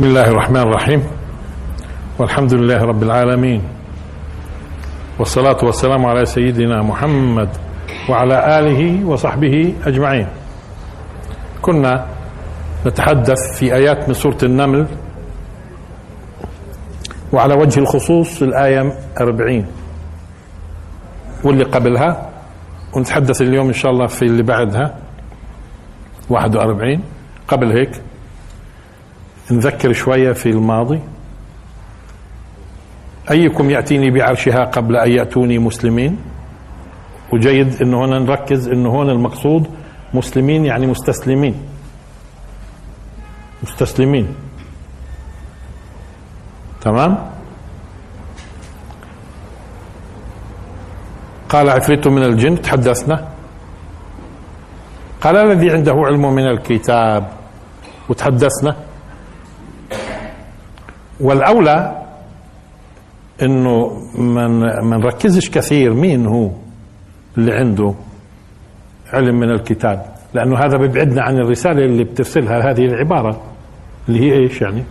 [0.00, 1.02] بسم الله الرحمن الرحيم
[2.18, 3.62] والحمد لله رب العالمين
[5.18, 7.48] والصلاة والسلام على سيدنا محمد
[8.08, 10.26] وعلى آله وصحبه أجمعين
[11.62, 12.06] كنا
[12.86, 14.86] نتحدث في آيات من سورة النمل
[17.32, 19.66] وعلى وجه الخصوص الآية 40
[21.44, 22.30] واللي قبلها
[22.96, 24.94] ونتحدث اليوم إن شاء الله في اللي بعدها
[26.30, 27.02] 41
[27.48, 27.90] قبل هيك
[29.52, 31.00] نذكر شوية في الماضي.
[33.30, 36.18] أيكم يأتيني بعرشها قبل أن يأتوني مسلمين؟
[37.32, 39.70] وجيد أنه هنا نركز أنه هون المقصود
[40.14, 41.54] مسلمين يعني مستسلمين.
[43.62, 44.34] مستسلمين.
[46.80, 47.30] تمام؟
[51.48, 53.28] قال عفريت من الجن تحدثنا.
[55.20, 57.32] قال الذي عنده علم من الكتاب
[58.08, 58.89] وتحدثنا.
[61.20, 62.02] والأولى
[63.42, 63.90] إنه
[64.82, 66.50] ما نركزش كثير مين هو
[67.38, 67.94] اللي عنده
[69.12, 70.04] علم من الكتاب
[70.34, 72.70] لأنه هذا بيبعدنا عن الرسالة اللي بترسلها.
[72.70, 73.40] هذه العبارة
[74.08, 74.84] اللي هي إيش يعني؟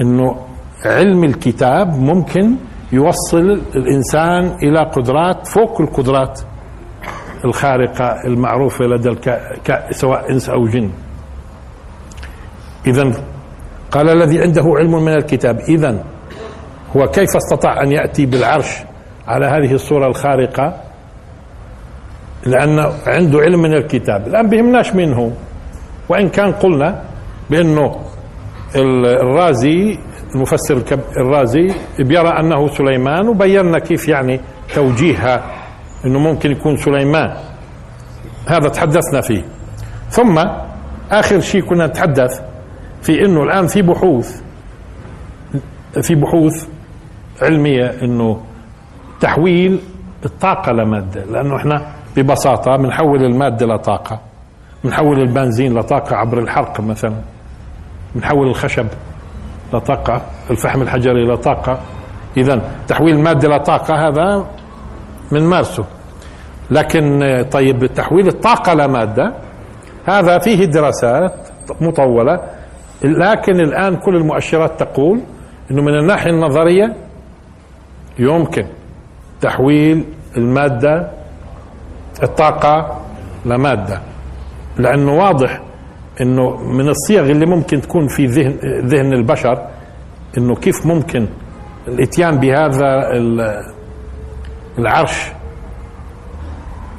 [0.00, 0.36] إنه
[0.84, 2.56] علم الكتاب ممكن
[2.92, 6.40] يوصل الإنسان إلى قدرات فوق القدرات
[7.44, 9.40] الخارقة المعروفة لدى الك...
[9.90, 10.90] سواء إنس أو جن.
[12.86, 13.12] اذا
[13.90, 15.58] قال الذي عنده علم من الكتاب.
[15.68, 16.04] اذا
[16.96, 18.78] هو كيف استطاع أن يأتي بالعرش
[19.26, 20.80] على هذه الصورة الخارقة؟
[22.46, 24.26] لأنه عنده علم من الكتاب.
[24.26, 25.30] الآن بهمناش مين هو
[26.08, 27.02] وإن كان قلنا
[27.50, 27.96] بأنه
[28.76, 29.98] الرازي
[30.34, 30.82] المفسر
[31.16, 34.40] الرازي بيرى أنه سليمان وبينا كيف يعني
[34.74, 35.44] توجيهها
[36.04, 37.36] إنه ممكن يكون سليمان.
[38.46, 39.44] هذا تحدثنا فيه.
[40.10, 40.38] ثم
[41.10, 42.40] آخر شيء كنا نتحدث
[43.06, 44.42] في إنه الآن في بحوث
[46.02, 46.68] في بحوث
[47.42, 48.40] علمية إنه
[49.20, 49.80] تحويل
[50.24, 51.86] الطاقة لمادة لأنه إحنا
[52.16, 54.20] ببساطة بنحول المادة لطاقة
[54.84, 57.14] بنحول البنزين لطاقة عبر الحرق مثلا
[58.14, 58.86] بنحول الخشب
[59.72, 61.78] لطاقة الفحم الحجري لطاقة.
[62.36, 64.46] اذا تحويل الماده لطاقة هذا
[65.32, 65.84] من مارسه
[66.70, 67.20] لكن
[67.52, 69.32] طيب تحويل الطاقة لمادة
[70.06, 71.34] هذا فيه دراسات
[71.80, 72.40] مطولة
[73.04, 75.20] لكن الآن كل المؤشرات تقول
[75.70, 76.96] إنه من الناحية النظرية
[78.18, 78.66] يمكن
[79.40, 80.04] تحويل
[80.36, 81.10] المادة
[82.22, 83.00] الطاقة
[83.46, 84.00] لمادة.
[84.78, 85.60] لأنه واضح
[86.20, 89.66] إنه من الصيغ اللي ممكن تكون في ذهن ذهن البشر
[90.38, 91.26] إنه كيف ممكن
[91.88, 93.10] الإتيان بهذا
[94.78, 95.32] العرش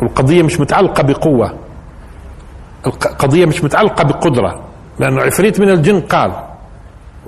[0.04, 1.54] القضية مش متعلقة بقوة
[2.88, 4.67] القضية مش متعلقة بقدرة.
[5.00, 6.32] لأنه عفريت من الجن قال.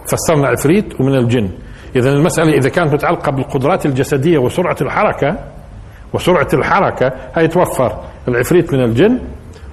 [0.07, 1.49] فسرنا عفريت ومن الجن.
[1.95, 5.37] اذا المسألة إذا كانت متعلقة بالقدرات الجسدية وسرعة الحركة
[6.13, 9.19] وسرعة الحركة هي توفر العفريت من الجن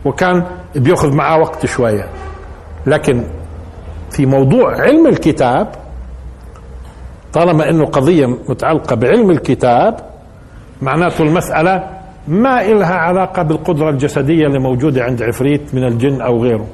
[0.04, 0.44] وكان
[0.76, 2.08] بيأخذ معاه وقت شوية.
[2.86, 3.24] لكن
[4.10, 5.68] في موضوع علم الكتاب
[7.32, 9.96] طالما إنه قضية متعلقة بعلم الكتاب
[10.82, 11.84] معناته المسألة
[12.28, 16.66] ما إلها علاقة بالقدرة الجسدية اللي موجودة عند عفريت من الجن أو غيره.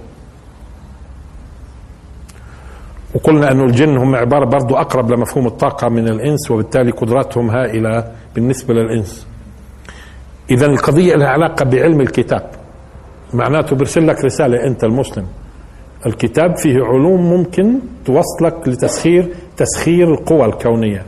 [3.15, 8.75] وقلنا أن الجن هم عبارة برضو أقرب لمفهوم الطاقة من الإنس وبالتالي قدراتهم هائلة بالنسبة
[8.75, 9.27] للإنس.
[10.51, 12.51] إذا القضية لها علاقة بعلم الكتاب.
[13.35, 15.27] معناته برسل لك رسالة أنت المسلم.
[16.07, 21.03] الكتاب فيه علوم ممكن توصلك لتسخير تسخير القوى الكونية.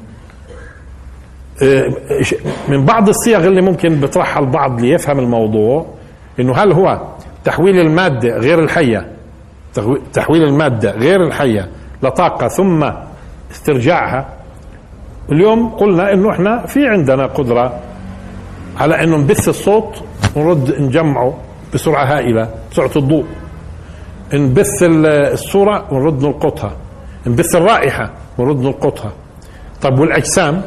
[2.68, 5.86] من بعض الصيغ اللي ممكن بيطرحها البعض ليفهم الموضوع
[6.40, 7.02] إنه هل هو
[7.44, 9.12] تحويل المادة غير الحية؟
[10.12, 11.68] تحويل المادة غير الحية.
[12.04, 12.90] لطاقة ثم
[13.50, 14.28] استرجاعها.
[15.32, 17.80] اليوم قلنا إنه إحنا في عندنا قدرة
[18.80, 20.04] على إنه نبث الصوت
[20.36, 21.34] ونرد نجمعه
[21.74, 23.24] بسرعة هائلة بسرعة الضوء.
[24.34, 26.72] نبث الصورة ونرد نلقطها
[27.26, 29.12] نبث الرائحة ونرد نلقطها
[29.82, 30.62] طب والأجسام؟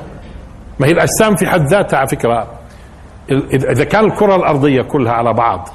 [0.80, 2.48] ما هي الأجسام في حد ذاتها على فكرة.
[3.54, 5.69] إذا كان الكرة الأرضية كلها على بعض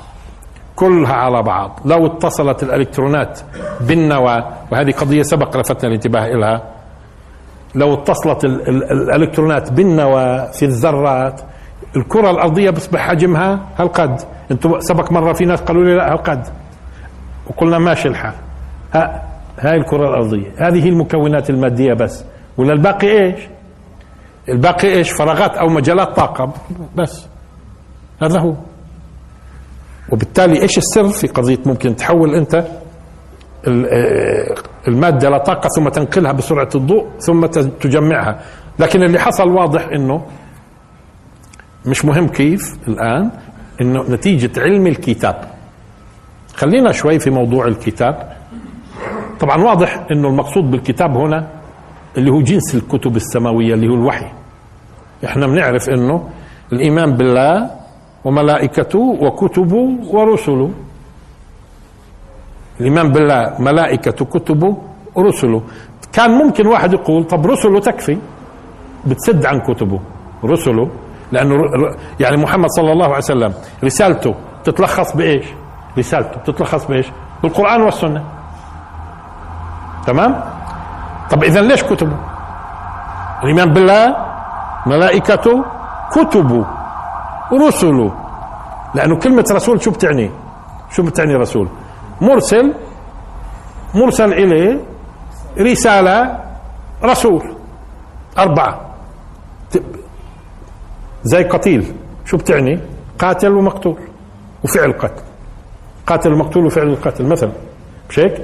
[0.76, 1.80] كلها على بعض.
[1.84, 3.40] لو اتصلت الإلكترونات
[3.80, 6.62] بالنواة وهذه قضية سبق لفتنا الانتباه إلها
[7.74, 11.40] لو اتصلت ال ال الإلكترونات بالنواة في الذرات
[11.96, 14.20] الكرة الأرضية بيصبح حجمها هالقد
[14.50, 16.46] أنتم سبق مرة في ناس قالوا لي لا هالقد
[17.46, 18.34] وقلنا ماشي الحال.
[18.94, 19.22] ها
[19.58, 20.52] هاي الكرة الأرضية.
[20.58, 22.24] هذه المكونات المادية بس.
[22.58, 23.40] ولا الباقي إيش؟
[24.48, 26.52] الباقي إيش؟ فراغات أو مجالات طاقة.
[26.96, 27.26] بس.
[28.22, 28.54] هذا هو.
[30.10, 32.66] وبالتالي إيش السر في قضية ممكن تحول أنت
[34.88, 37.46] المادة لا طاقة ثم تنقلها بسرعة الضوء ثم
[37.80, 38.40] تجمعها.
[38.78, 40.22] لكن اللي حصل واضح إنه
[41.86, 43.30] مش مهم كيف الآن
[43.80, 45.44] إنه نتيجة علم الكتاب.
[46.54, 48.32] خلينا شوي في موضوع الكتاب.
[49.40, 51.48] طبعا واضح إنه المقصود بالكتاب هنا
[52.18, 54.26] اللي هو جنس الكتب السماوية اللي هو الوحي.
[55.24, 56.28] إحنا بنعرف إنه
[56.72, 57.70] الإيمان بالله
[58.24, 60.70] وملائكته وكتبه ورسله
[62.80, 64.76] الإيمان بالله ملائكته كتبه
[65.14, 65.62] ورسله
[66.12, 68.18] كان ممكن واحد يقول طب رسله تكفي
[69.06, 70.00] بتسد عن كتبه
[70.44, 70.88] رسله
[71.32, 71.54] لأنه
[72.20, 73.52] يعني محمد صلى الله عليه وسلم
[73.84, 74.34] رسالته
[74.64, 75.46] تتلخص بإيش؟
[75.98, 77.06] رسالته تتلخص بإيش؟
[77.42, 78.24] بالقرآن والسنة
[80.06, 80.44] تمام؟
[81.30, 82.16] طب اذا ليش كتبه؟
[83.42, 84.16] الإيمان بالله
[84.86, 85.64] ملائكته
[86.12, 86.64] كتبه
[87.52, 88.12] ورسله
[88.94, 90.30] لأنه كلمة رسول شو بتعني؟
[90.90, 91.68] شو بتعني رسول؟
[92.20, 92.74] مرسل
[93.94, 94.80] مرسل اليه
[95.58, 96.38] رسالة
[97.04, 97.42] رسول
[98.38, 98.80] أربعة
[101.22, 101.94] زي قتيل
[102.24, 102.80] شو بتعني؟
[103.18, 103.98] قاتل ومقتول
[104.64, 105.22] وفعل قتل
[106.06, 107.52] قاتل ومقتول وفعل القتل مثلا
[108.10, 108.42] مش هيك؟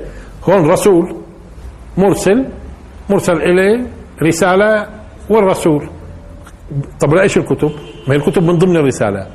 [0.48, 1.16] هون رسول
[1.98, 2.48] مرسل
[3.10, 3.86] مرسل إليه
[4.22, 4.86] رسالة
[5.30, 5.88] والرسول
[7.00, 7.70] طب لإيش الكتب؟
[8.08, 9.26] ما هي الكتب من ضمن الرسالة.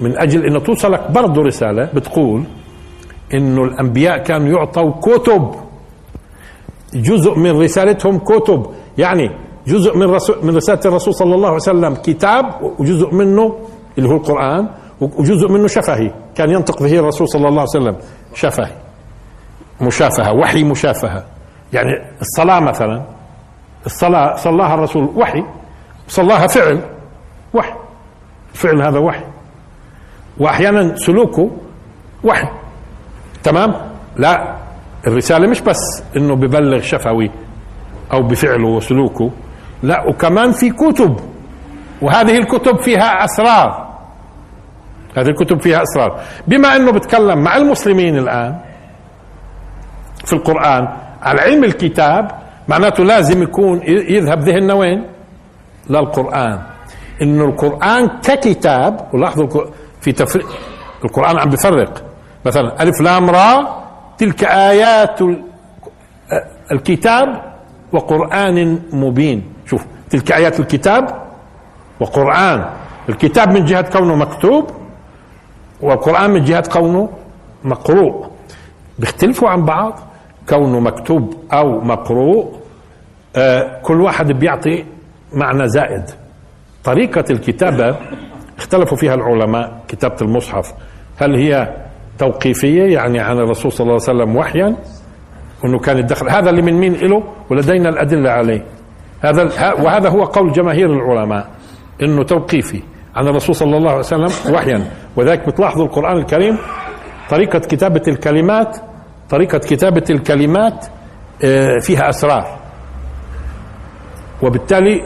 [0.00, 2.44] من أجل أن توصلك برضه رسالة بتقول
[3.34, 5.54] أنه الأنبياء كانوا يعطوا كتب.
[6.94, 8.66] جزء من رسالتهم كتب.
[8.98, 9.30] يعني
[9.66, 10.06] جزء من
[10.42, 12.44] من رسالة الرسول صلى الله عليه وسلم كتاب
[12.78, 13.56] وجزء منه
[13.98, 14.68] اللي هو القرآن
[15.00, 16.10] وجزء منه شفهي.
[16.34, 17.96] كان ينطق به الرسول صلى الله عليه وسلم.
[18.34, 18.72] شفهي.
[19.80, 20.32] مشافهة.
[20.32, 21.24] وحي مشافهة.
[21.72, 23.02] يعني الصلاة مثلا.
[23.86, 25.42] الصلاة صلاها الرسول وحي.
[26.08, 26.80] صلاها فعل
[27.54, 27.74] وحي.
[28.52, 29.24] الفعل هذا وحي.
[30.38, 31.50] وأحيانا سلوكه
[32.24, 32.48] وحي.
[33.42, 33.74] تمام؟
[34.16, 34.56] لا
[35.06, 37.30] الرسالة مش بس إنه ببلغ شفوي
[38.12, 39.30] أو بفعله وسلوكه
[39.82, 41.16] لا وكمان في كتب.
[42.02, 43.86] وهذه الكتب فيها أسرار.
[45.16, 46.20] هذه الكتب فيها أسرار.
[46.46, 48.60] بما إنه بتكلم مع المسلمين الآن
[50.24, 50.88] في القرآن
[51.22, 52.30] على علم الكتاب
[52.68, 55.15] معناته لازم يكون يذهب ذهننا وين؟
[55.90, 56.62] للقران
[57.22, 59.64] إنه القرآن ككتاب ولاحظوا
[60.00, 60.46] في تفريق
[61.04, 62.04] القرآن عم بفرق.
[62.44, 63.82] مثلا ألف لام را
[64.18, 65.20] تلك آيات
[66.72, 67.42] الكتاب
[67.92, 69.52] وقرآن مبين.
[69.66, 71.22] شوف تلك آيات الكتاب
[72.00, 72.64] وقرآن.
[73.08, 74.70] الكتاب من جهة كونه مكتوب
[75.82, 77.08] والقرآن من جهة كونه
[77.64, 78.26] مقروء.
[78.98, 79.98] بيختلفوا عن بعض.
[80.48, 82.54] كونه مكتوب أو مقروء
[83.36, 84.84] آه كل واحد بيعطي
[85.32, 86.04] معنى زائد.
[86.84, 87.96] طريقة الكتابة
[88.58, 90.72] اختلفوا فيها العلماء كتابة المصحف.
[91.16, 91.76] هل هي
[92.18, 94.76] توقيفية؟ يعني عن الرسول صلى الله عليه وسلم وحيا؟
[95.64, 98.64] إنه كان يدخل هذا اللي من مين له ولدينا الأدلة عليه.
[99.20, 101.48] هذا وهذا هو قول جماهير العلماء
[102.02, 102.82] إنه توقيفي.
[103.16, 104.90] عن الرسول صلى الله عليه وسلم وحيا.
[105.16, 106.58] وذلك بتلاحظوا القرآن الكريم.
[107.30, 108.76] طريقة كتابة الكلمات
[109.30, 110.86] طريقة كتابة الكلمات
[111.44, 112.58] آه، فيها أسرار.
[114.42, 115.02] وبالتالي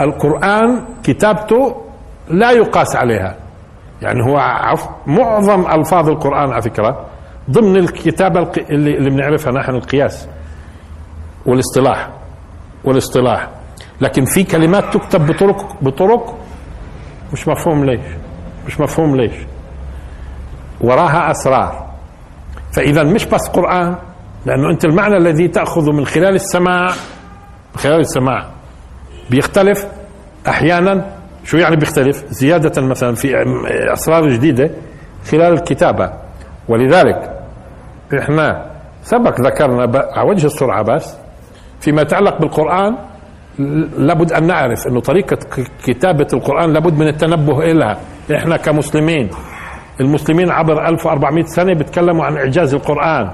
[0.00, 1.76] القرآن كتابته
[2.28, 3.36] لا يقاس عليها.
[4.02, 4.36] يعني هو
[5.06, 7.06] معظم ألفاظ القرآن على فكرة
[7.50, 10.28] ضمن الكتابة اللي, بنعرفها نحن القياس
[11.46, 12.10] والاصطلاح
[12.84, 13.48] والاصطلاح.
[14.00, 16.38] لكن في كلمات تكتب بطرق بطرق
[17.32, 18.00] مش مفهوم ليش
[18.66, 19.34] مش مفهوم ليش.
[20.80, 21.90] وراها أسرار.
[22.76, 23.96] فإذا مش بس قرآن
[24.46, 26.86] لأنه أنت المعنى الذي تأخذه من خلال السماع
[27.74, 28.46] من خلال السماع.
[29.30, 29.86] بيختلف
[30.48, 31.04] أحيانا
[31.44, 33.28] شو يعني بيختلف؟ زيادة مثلا في
[33.92, 34.70] أسرار جديدة
[35.30, 36.12] خلال الكتابة.
[36.68, 37.30] ولذلك
[38.18, 38.66] إحنا
[39.02, 39.82] سبق ذكرنا
[40.16, 41.16] على وجه السرعة بس
[41.80, 42.96] فيما يتعلق بالقرآن
[43.98, 45.38] لابد أن نعرف أنه طريقة
[45.84, 47.98] كتابة القرآن لابد من التنبه إليها.
[48.34, 49.30] إحنا كمسلمين
[50.00, 53.30] المسلمين عبر 1400 سنة بيتكلموا عن إعجاز القرآن.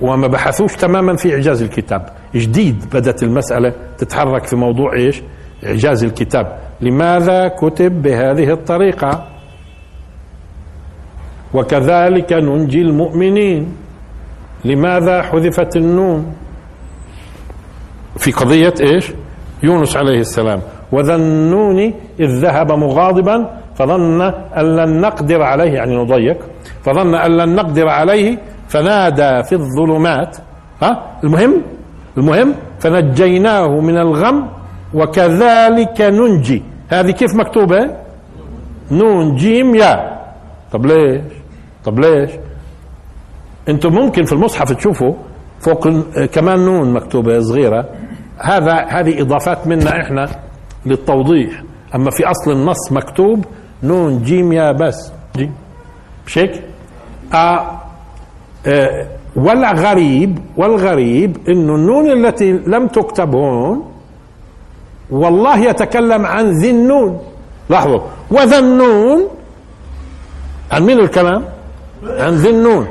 [0.00, 2.08] وما بحثوش تماما في إعجاز الكتاب.
[2.34, 5.22] جديد بدأت المسألة تتحرك في موضوع إيش؟
[5.66, 6.58] إعجاز الكتاب.
[6.80, 9.26] لماذا كتب بهذه الطريقة؟
[11.54, 13.76] وكذلك ننجي المؤمنين.
[14.64, 16.34] لماذا حذفت النون؟
[18.16, 19.12] في قضية إيش؟
[19.62, 20.60] يونس عليه السلام.
[20.92, 21.78] وذا النون
[22.20, 24.22] إذ ذهب مغاضبا فظن
[24.56, 26.36] أن لن نقدر عليه يعني نضيق
[26.82, 28.38] فظن أن لن نقدر عليه
[28.72, 30.36] فنادى في الظلمات.
[30.82, 31.62] ها؟ المهم؟
[32.18, 34.48] المهم فنجيناه من الغم
[34.94, 36.62] وكذلك ننجي.
[36.88, 37.90] هذه كيف مكتوبة؟
[38.90, 40.20] نون جيم يا.
[40.72, 41.20] طب ليش؟
[41.84, 42.30] طب ليش؟
[43.68, 45.14] أنتم ممكن في المصحف تشوفوا
[45.60, 45.88] فوق
[46.32, 47.88] كمان نون مكتوبة صغيرة.
[48.38, 50.28] هذا هذه إضافات منا إحنا
[50.86, 51.62] للتوضيح.
[51.94, 53.44] أما في أصل النص مكتوب
[53.82, 55.12] نون جيم يا بس.
[55.36, 55.54] جيم
[56.26, 56.62] مش هيك؟
[57.34, 57.81] آه
[59.36, 63.92] والغريب والغريب إنه النون التي لم تكتب هون
[65.10, 67.20] والله يتكلم عن ذي النون.
[67.70, 68.00] لاحظوا.
[68.30, 69.28] وذا النون
[70.72, 71.44] عن مين الكلام؟
[72.04, 72.86] عن ذي النون.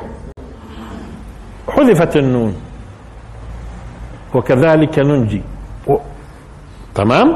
[1.68, 2.54] حذفت النون.
[4.34, 5.42] وكذلك ننجي.
[5.88, 5.96] و...
[6.94, 7.28] تمام؟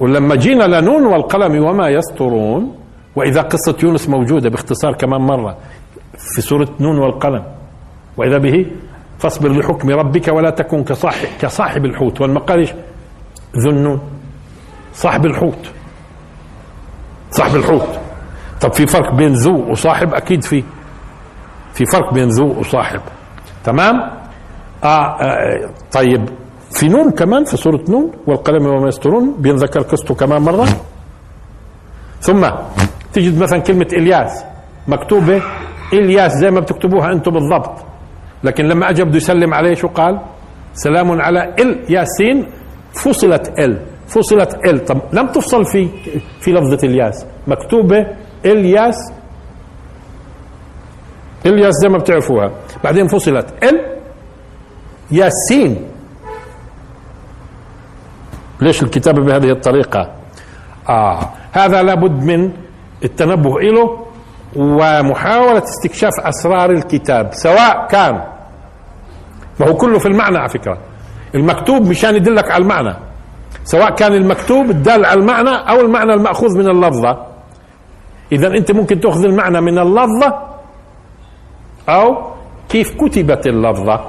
[0.00, 2.74] ولما جينا لنون والقلم وما يسطرون
[3.16, 5.56] وإذا قصة يونس موجودة باختصار كمان مرة
[6.18, 7.44] في سورة نون والقلم.
[8.16, 8.66] وإذا به
[9.18, 12.20] فاصبر لحكم ربك ولا تكن كصاحب كصاحب الحوت.
[12.20, 12.68] والمقال
[13.56, 14.00] ذو النون.
[14.92, 15.70] صاحب الحوت.
[17.30, 17.88] صاحب الحوت.
[18.60, 20.64] طب في فرق بين ذو وصاحب؟ أكيد في
[21.74, 23.00] في فرق بين ذو وصاحب.
[23.64, 24.00] تمام؟
[24.84, 26.28] آه, آه طيب.
[26.70, 30.68] في نون كمان في سورة نون والقلم وما يسترون بينذكر قصته كمان مرة.
[32.20, 32.50] ثم
[33.12, 34.44] تجد مثلا كلمة إلياس
[34.88, 35.42] مكتوبة
[35.92, 37.84] إلياس زي ما بتكتبوها أنتم بالضبط.
[38.44, 40.20] لكن لما أجى بده يسلم عليه شو قال؟
[40.74, 42.46] سلام على إل ياسين.
[42.92, 43.80] فصلت إل.
[44.06, 44.84] فصلت إل.
[44.84, 45.88] طب لم تفصل في
[46.40, 47.26] في لفظة إلياس.
[47.46, 48.06] مكتوبة
[48.44, 48.96] إلياس.
[51.46, 52.50] إلياس زي ما بتعرفوها.
[52.84, 53.80] بعدين فصلت إل
[55.10, 55.88] ياسين.
[58.60, 60.10] ليش الكتابة بهذه الطريقة؟
[60.88, 61.30] آه.
[61.52, 62.52] هذا لابد من
[63.04, 64.06] التنبه له
[64.56, 68.14] ومحاولة استكشاف أسرار الكتاب سواء كان
[69.60, 70.78] ما هو كله في المعنى على فكرة.
[71.34, 72.94] المكتوب مشان يدلك على المعنى.
[73.64, 77.26] سواء كان المكتوب الدال على المعنى أو المعنى المأخوذ من اللفظة.
[78.32, 80.38] إذا أنت ممكن تأخذ المعنى من اللفظة
[81.88, 82.32] أو
[82.68, 84.00] كيف كتبت اللفظة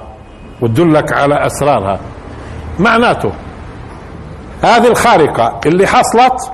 [0.62, 2.00] وتدلك على أسرارها.
[2.80, 3.32] معناته
[4.64, 6.52] هذه الخارقة اللي حصلت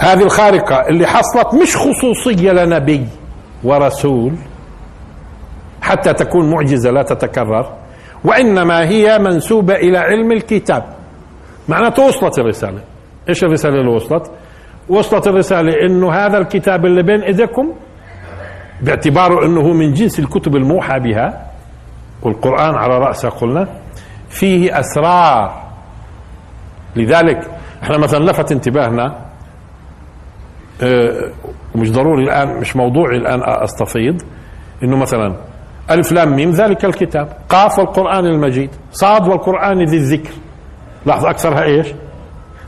[0.00, 3.06] هذه الخارقة اللي حصلت مش خصوصية لنبي
[3.64, 4.32] ورسول
[5.82, 7.72] حتى تكون معجزة لا تتكرر
[8.24, 10.84] وإنما هي منسوبة إلى علم الكتاب.
[11.68, 12.80] معناته وصلت الرسالة.
[13.28, 14.30] إيش الرسالة اللي وصلت؟
[14.88, 17.72] وصلت الرسالة إنه هذا الكتاب اللي بين إيديكم
[18.82, 21.46] باعتباره أنه من جنس الكتب الموحى بها.
[22.22, 23.68] والقرآن على رأسه قلنا
[24.28, 25.62] فيه أسرار.
[26.96, 27.50] لذلك
[27.82, 29.27] إحنا مثلا لفت انتباهنا آه
[31.74, 34.22] مش ضروري الآن مش موضوعي الآن أستفيض.
[34.82, 35.36] إنه مثلا
[35.90, 37.28] ألف لام ميم ذلك الكتاب.
[37.48, 38.70] قاف والقرآن المجيد.
[38.92, 40.32] صاد والقرآن ذي الذكر.
[41.06, 41.86] لاحظ أكثرها إيش؟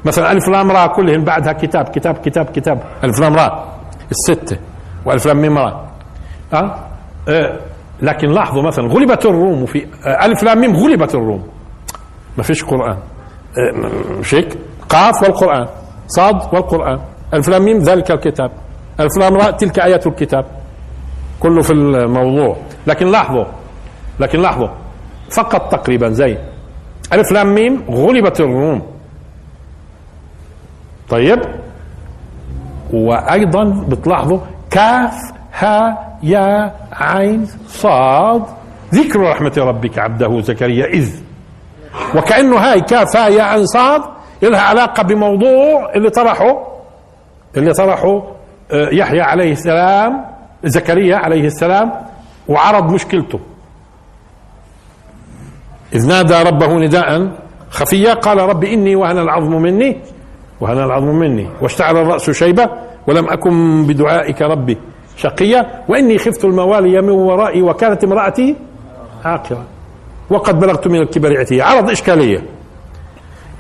[0.05, 2.83] مثلا ألف لام را كلهن بعدها كتاب كتاب كتاب كتاب.
[3.05, 3.65] ألف لام را
[4.11, 4.57] الستة.
[5.05, 5.87] وألف لام ميم را
[6.55, 6.75] أه؟
[7.29, 7.59] أه
[8.03, 11.49] لكن لاحظوا مثلا غلبت الروم في أه ألف لام ميم غلبت الروم.
[12.37, 12.99] ما فيش قرآن.
[14.21, 15.67] مش هيك؟ قاف والقرآن.
[16.07, 17.01] صاد والقرآن.
[17.35, 18.51] ألف لام ميم ذلك الكتاب.
[19.01, 20.45] ألف لام راء تلك آيات الكتاب.
[21.41, 22.57] كله في الموضوع.
[22.87, 23.45] لكن لاحظوا
[24.21, 24.69] لكن لاحظوا
[25.31, 26.39] فقط تقريبا زي
[27.13, 28.83] ألف لام ميم غلبت الروم.
[31.09, 31.41] طيب.
[32.93, 34.39] وأيضا بتلاحظوا
[34.71, 35.15] كاف
[35.59, 38.43] ها يا عين صاد.
[38.95, 41.11] ذكر رحمة ربك عبده زكريا إذ.
[42.17, 44.03] وكأنه هاي كاف هاي يا عين صاد
[44.43, 46.71] لها علاقة بموضوع اللي طرحه
[47.57, 48.23] اللي طرحه
[48.73, 50.25] يحيى عليه السلام
[50.65, 51.93] زكريا عليه السلام
[52.49, 53.41] وعرض مشكلته.
[55.95, 57.31] إذ نادى ربه نداء
[57.71, 60.01] خفيا قال رب إني وهن العظم مني
[60.61, 62.71] وهن العظم مني واشتعل الرأس شيبة
[63.07, 64.79] ولم أكن بدعائك ربي
[65.17, 68.57] شقيا وإني خفت الموالي من ورائي وكانت امرأتي
[69.25, 69.65] عاقرة.
[70.31, 72.43] وقد بلغت من الكبر عتيا عرض إشكالية.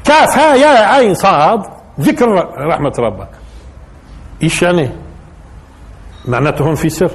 [0.04, 1.62] كاف ها يا عين صاد
[2.00, 3.28] ذكر رحمة ربك.
[4.42, 4.90] إيش يعني
[6.28, 7.10] معناته هون في سر.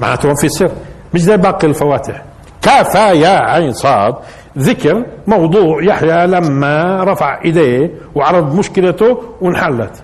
[0.00, 0.70] معناته هون في سر.
[1.14, 2.24] مش زي باقي الفواتح.
[2.66, 4.14] ها يا عين صاد.
[4.58, 10.02] ذكر موضوع يحيى لما رفع إيديه وعرض مشكلته وانحلت.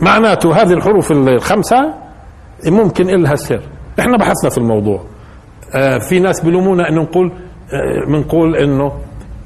[0.00, 1.94] معناته هذه الحروف الخمسة
[2.66, 3.60] ممكن إلها سر.
[4.00, 5.02] إحنا بحثنا في الموضوع.
[5.74, 7.32] آه في ناس بيلومونا إنه نقول
[7.72, 8.92] آه بنقول إنه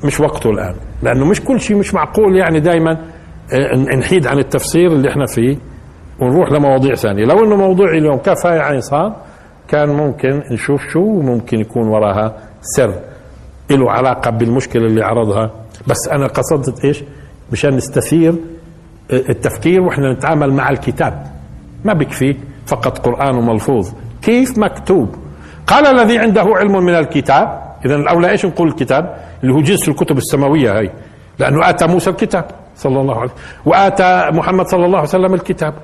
[0.05, 0.75] مش وقته الآن.
[1.02, 2.99] لأنه مش كل شيء مش معقول يعني دائما
[3.99, 5.57] نحيد عن التفسير اللي إحنا فيه
[6.21, 7.25] ونروح لمواضيع ثانية.
[7.25, 9.12] لو إنه موضوعي اليوم كفاية عين صاد
[9.69, 12.95] كان ممكن نشوف شو ممكن يكون وراها سر
[13.71, 15.50] له علاقة بالمشكلة اللي عرضها.
[15.87, 17.05] بس أنا قصدت إيش؟
[17.53, 18.35] مشان نستثير
[19.12, 21.26] التفكير وإحنا نتعامل مع الكتاب.
[21.85, 22.37] ما بكفي
[22.67, 23.91] فقط قرآن وملفوظ.
[24.23, 25.15] كيف مكتوب؟
[25.67, 27.62] قال الذي عنده علم من الكتاب.
[27.85, 30.91] اذا الأولى إيش نقول الكتاب؟ اللي هو جنس الكتب السماوية هي
[31.38, 32.45] لأنه آتى موسى الكتاب.
[32.76, 33.30] صلى الله عليه
[33.64, 35.75] وآتى محمد صلى الله عليه وسلم الكتاب.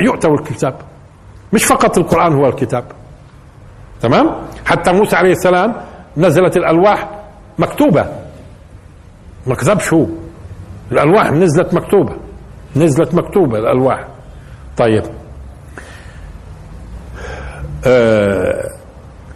[0.00, 0.74] يؤتوا الكتاب.
[1.52, 2.84] مش فقط القرآن هو الكتاب.
[4.02, 4.30] تمام؟
[4.64, 5.74] حتى موسى عليه السلام
[6.16, 7.08] نزلت الألواح
[7.58, 8.06] مكتوبة.
[9.46, 10.06] ما كذبش هو.
[10.92, 12.12] الألواح نزلت مكتوبة.
[12.76, 14.06] نزلت مكتوبة الألواح.
[14.76, 15.02] طيب.
[17.86, 18.62] آه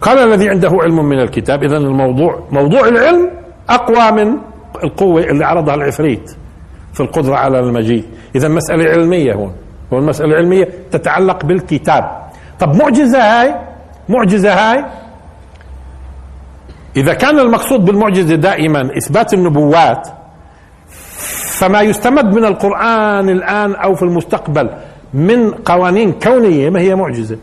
[0.01, 3.31] قال الذي عنده علم من الكتاب اذا الموضوع موضوع العلم
[3.69, 4.37] أقوى من
[4.83, 6.31] القوة اللي عرضها العفريت
[6.93, 9.53] في القدرة على المجيء إذا مسألة علمية هون.
[9.91, 12.21] والمساله العلميه تتعلق بالكتاب.
[12.59, 13.55] طب معجزة هاي؟
[14.09, 14.85] معجزة هاي؟
[16.97, 20.07] إذا كان المقصود بالمعجزة دائما إثبات النبوات
[21.59, 24.69] فما يستمد من القرآن الآن أو في المستقبل
[25.13, 27.37] من قوانين كونية ما هي معجزة.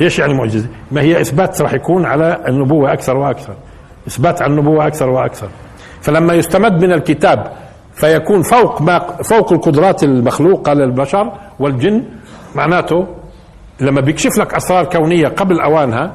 [0.00, 3.54] إيش يعني معجزة؟ ما هي إثبات راح يكون على النبوة أكثر وأكثر.
[4.08, 5.48] إثبات على النبوة أكثر وأكثر.
[6.04, 7.52] فلما يستمد من الكتاب
[7.94, 12.04] فيكون فوق ما فوق القدرات المخلوقة للبشر والجن
[12.54, 13.06] معناته
[13.80, 16.12] لما بيكشف لك أسرار كونية قبل أوانها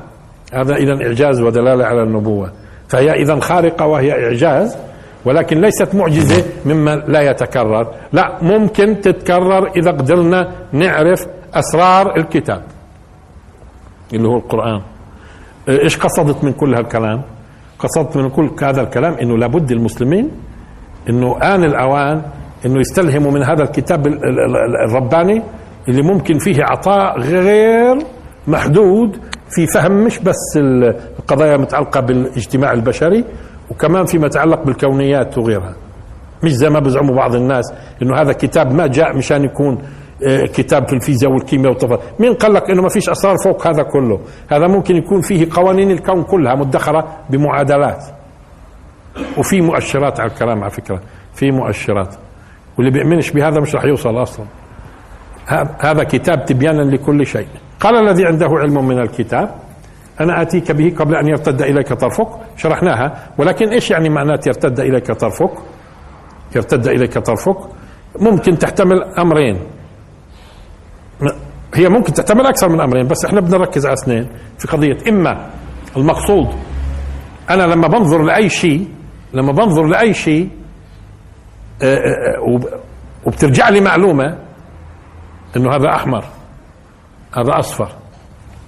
[0.54, 2.52] هذا اذا إعجاز ودلالة على النبوة.
[2.88, 4.78] فهي اذا خارقة وهي إعجاز
[5.26, 7.88] ولكن ليست معجزة مما لا يتكرر.
[8.14, 12.62] لا ممكن تتكرر إذا قدرنا نعرف أسرار الكتاب
[14.14, 14.82] اللي هو القرآن.
[15.70, 17.22] إيش قصدت من كل هالكلام؟
[17.80, 20.32] قصدت من كل هذا الكلام إنه لابد المسلمين
[21.10, 22.22] إنه آن الأوان
[22.66, 24.08] إنه يستلهموا من هذا الكتاب
[24.88, 25.42] الرباني
[25.90, 27.98] اللي ممكن فيه عطاء غير
[28.48, 29.18] محدود
[29.50, 30.58] في فهم مش بس
[31.20, 33.26] القضايا المتعلقة بالاجتماع البشري
[33.72, 35.76] وكمان فيما يتعلق بالكونيات وغيرها.
[36.44, 39.78] مش زي ما بزعموا بعض الناس إنه هذا كتاب ما جاء مشان يكون
[40.54, 44.20] كتاب في الفيزياء والكيمياء والطفل مين قال لك إنه ما فيش أسرار فوق هذا كله؟
[44.52, 48.04] هذا ممكن يكون فيه قوانين الكون كلها مدخرة بمعادلات.
[49.38, 51.02] وفي مؤشرات على الكلام على فكرة.
[51.34, 52.16] في مؤشرات.
[52.78, 54.46] واللي بيؤمنش بهذا مش راح يوصل أصلا.
[55.80, 57.48] هذا كتاب تبيانا لكل شيء.
[57.80, 59.56] قال الذي عنده علم من الكتاب
[60.22, 62.28] أنا آتيك به قبل أن يرتد إليك طرفك.
[62.58, 63.28] شرحناها.
[63.38, 65.52] ولكن إيش يعني معنات يرتد إليك طرفك؟
[66.56, 67.58] يرتد إليك طرفك؟
[68.20, 69.60] ممكن تحتمل أمرين.
[71.74, 75.50] هي ممكن تحتمل أكثر من أمرين بس إحنا بدنا نركز على اثنين في قضية إما
[75.98, 76.48] المقصود
[77.50, 78.88] أنا لما بنظر لأي شيء
[79.34, 80.50] لما بنظر لأي شيء
[81.84, 82.60] آه، آه،
[83.26, 84.38] وبترجع لي معلومة
[85.58, 86.26] إنه هذا أحمر
[87.38, 87.90] هذا أصفر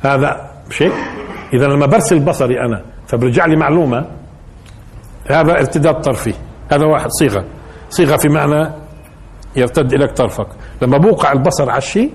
[0.01, 0.93] هذا مش هيك؟
[1.53, 4.05] إذا لما برسل بصري أنا فبرجع لي معلومة
[5.29, 6.33] هذا ارتداد طرفي
[6.71, 7.45] هذا واحد صيغة
[7.89, 8.71] صيغة في معنى
[9.55, 10.47] يرتد إليك طرفك
[10.81, 12.13] لما بوقع البصر على الشيء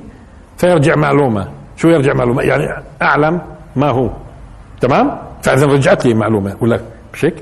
[0.57, 1.49] فيرجع معلومة.
[1.77, 3.41] شو يرجع معلومة؟ يعني أعلم
[3.77, 4.11] ما هو.
[4.81, 6.57] تمام؟ فإذا رجعت لي معلومة.
[6.61, 6.81] ولا
[7.15, 7.35] مش هيك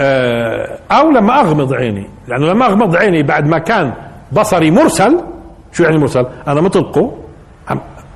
[0.00, 2.10] آه، أو لما أغمض عيني.
[2.28, 3.92] لأنه لما أغمض عيني بعد ما كان
[4.32, 5.20] بصري مرسل
[5.72, 7.16] شو يعني مرسل؟ أنا مطلقه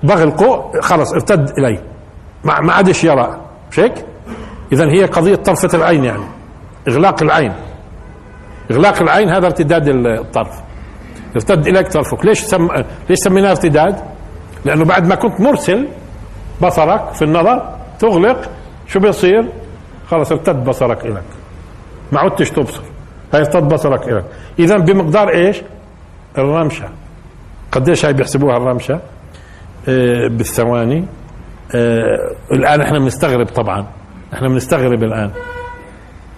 [0.02, 1.78] بغلقه خلص ارتد إلي.
[2.44, 3.40] ما ما عادش يرى.
[3.70, 3.94] مش هيك
[4.72, 6.24] اذا هي قضية طرفة العين يعني.
[6.88, 7.52] إغلاق العين.
[8.70, 10.63] إغلاق العين هذا ارتداد الطرف.
[11.36, 12.26] ارتد إليك طرفك.
[12.26, 12.68] ليش سم...
[13.10, 13.96] ليش سميناه ارتداد؟
[14.64, 15.88] لأنه بعد ما كنت مرسل
[16.62, 18.50] بصرك في النظر تغلق
[18.86, 19.48] شو بيصير؟
[20.08, 21.22] خلص ارتد بصرك الك
[22.12, 22.82] ما عدتش تبصر.
[23.34, 24.24] هيرتد بصرك الك
[24.58, 25.62] اذا بمقدار إيش؟
[26.38, 26.88] الرمشة.
[27.72, 29.00] قديش هاي بيحسبوها الرمشة؟
[29.88, 31.04] آه بالثواني.
[31.74, 33.86] آه الآن إحنا بنستغرب طبعا.
[34.34, 35.30] إحنا بنستغرب الآن.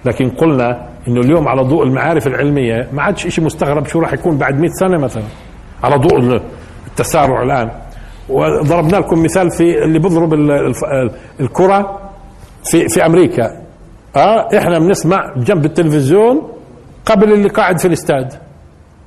[0.05, 4.39] لكن قلنا إنه اليوم على ضوء المعارف العلمية ما عادش شيء مستغرب شو راح يكون
[4.39, 5.23] بعد 100 سنة مثلا
[5.85, 6.41] على ضوء
[6.87, 7.71] التسارع الآن.
[8.29, 10.35] وضربنا لكم مثال في اللي بيضرب
[11.41, 11.99] الكرة
[12.71, 13.63] في في أمريكا.
[14.17, 16.49] آه إحنا بنسمع جنب التلفزيون
[17.07, 18.33] قبل اللي قاعد في الاستاد.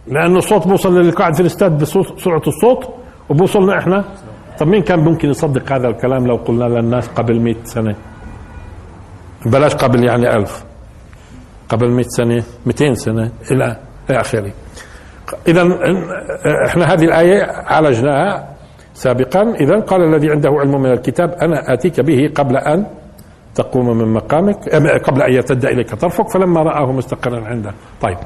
[0.08, 2.90] لأنه الصوت بوصل للي قاعد في الاستاد بسرعة الصوت
[3.30, 4.04] وبوصلنا إحنا.
[4.60, 7.96] طب مين كان ممكن يصدق هذا الكلام لو قلنا للناس قبل 100 سنة؟
[9.46, 10.64] بلاش قبل يعني ألف.
[11.70, 13.78] قبل 100 سنة 200 سنة إلى
[14.10, 14.52] آخره.
[15.48, 15.62] إذا
[16.68, 18.50] إحنا هذه الآية عالجناها
[18.94, 19.42] سابقا.
[19.42, 22.86] إذا قال الذي عنده علم من الكتاب أنا آتيك به قبل أن
[23.56, 24.70] تقوم من مقامك
[25.04, 27.72] قبل أن يرتد إليك طرفك فلما رآه مستقرا عنده.
[28.02, 28.18] طيب.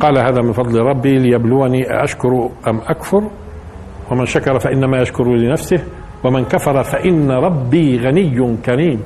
[0.00, 3.30] قال هذا من فضل ربي ليبلوني أشكر أم أكفر؟
[4.10, 5.82] ومن شكر فإنما يشكر لنفسه
[6.24, 9.00] ومن كفر فإن ربي غني كريم.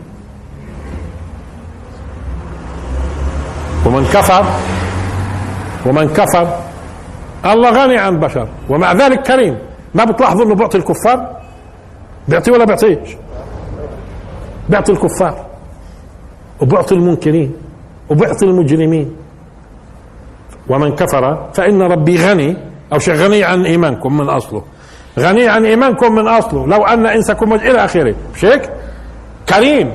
[3.87, 4.45] ومن كفر
[5.87, 6.47] ومن كفر
[7.45, 9.59] الله غني عن بشر ومع ذلك كريم.
[9.95, 11.37] ما بتلاحظوا إنه بيعطي الكفار؟
[12.29, 13.17] بيعطي ولا بيعطيش؟
[14.69, 15.47] بيعطي الكفار
[16.61, 17.53] وبيعطي المنكرين
[18.11, 19.17] وبيعطي المجرمين.
[20.69, 22.57] ومن كفر فإن ربي غني
[22.93, 24.63] أو شيء غني عن إيمانكم من أصله.
[25.19, 26.67] غني عن إيمانكم من أصله.
[26.67, 28.15] لو أن إنسكم إلى آخره.
[28.35, 28.71] مش هيك
[29.49, 29.91] كريم.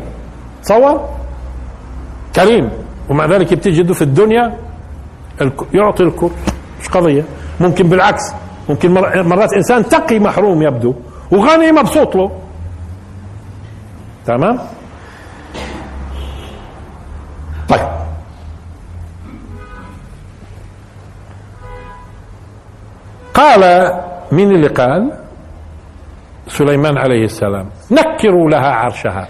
[0.63, 1.09] تصور؟
[2.35, 2.84] كريم.
[3.09, 4.57] ومع ذلك بتجده في الدنيا
[5.73, 6.29] يعطي الكل.
[6.81, 7.23] مش قضية.
[7.59, 8.33] ممكن بالعكس.
[8.69, 8.91] ممكن
[9.23, 10.93] مرات إنسان تقي محروم يبدو
[11.31, 12.31] وغني مبسوط له.
[14.25, 14.59] تمام؟
[17.69, 17.87] طيب.
[23.33, 23.91] قال
[24.31, 25.11] مين اللي قال
[26.47, 29.27] سليمان عليه السلام نكروا لها عرشها.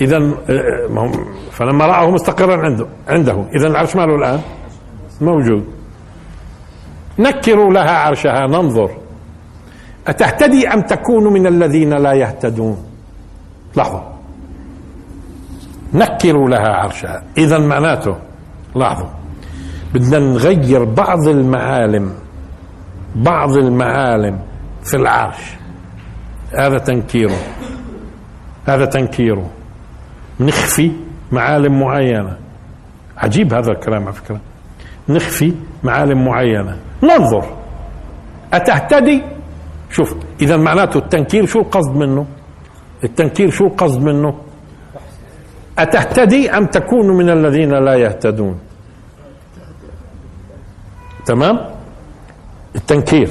[0.00, 1.14] اذا آه،
[1.56, 4.40] فلما رآه مستقرا عنده عنده اذا العرش ماله الآن؟
[5.20, 5.64] موجود.
[7.18, 8.90] نكروا لها عرشها ننظر.
[10.06, 12.84] أتهتدي أم تكون من الذين لا يهتدون؟
[13.76, 14.02] لحظة.
[15.94, 17.22] نكروا لها عرشها.
[17.38, 18.16] إذا معناته
[18.74, 19.08] لاحظوا.
[19.94, 22.12] بدنا نغير بعض المعالم
[23.14, 24.38] بعض المعالم
[24.84, 25.56] في العرش.
[26.58, 27.38] هذا تنكيره.
[28.66, 29.50] هذا تنكيره.
[30.40, 32.36] نخفي معالم معينة.
[33.16, 34.40] عجيب هذا الكلام على فكرة.
[35.08, 36.76] نخفي معالم معينة.
[37.02, 37.44] ننظر.
[38.52, 39.22] أتهتدي؟
[39.90, 42.26] شوف إذا معناته التنكير شو القصد منه؟
[43.04, 44.34] التنكير شو القصد منه؟
[45.78, 48.58] أتهتدي أم تكون من الذين لا يهتدون؟
[51.26, 51.60] تمام؟
[52.76, 53.30] التنكير.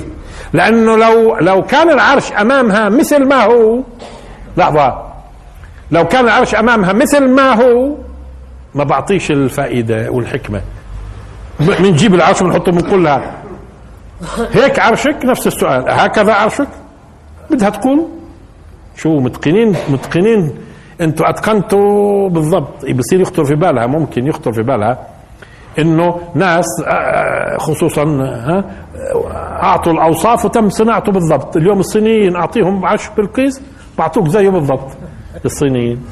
[0.53, 3.83] لأنه لو لو كان العرش أمامها مثل ما هو
[4.57, 5.14] لحظة
[5.91, 7.95] لو كان العرش أمامها مثل ما هو
[8.75, 10.61] ما بعطيش الفائدة والحكمة.
[11.59, 13.31] بنجيب العرش ونحطه من كلها
[14.51, 15.85] هيك عرشك؟ نفس السؤال.
[15.89, 16.67] هكذا عرشك؟
[17.51, 18.07] بدها تقول
[18.95, 20.51] شو متقنين؟ متقنين.
[21.01, 22.85] أنتوا أتقنتوا بالضبط.
[22.85, 23.87] بصير يخطر في بالها.
[23.87, 24.97] ممكن يخطر في بالها
[25.79, 28.63] إنه ناس آه، آه، خصوصا ها
[29.63, 31.57] أعطوا الأوصاف وتم صناعته بالضبط.
[31.57, 33.61] اليوم الصينيين أعطيهم عش بالكيس
[33.97, 34.87] بعطوك زيه بالضبط.
[35.45, 36.05] الصينيين.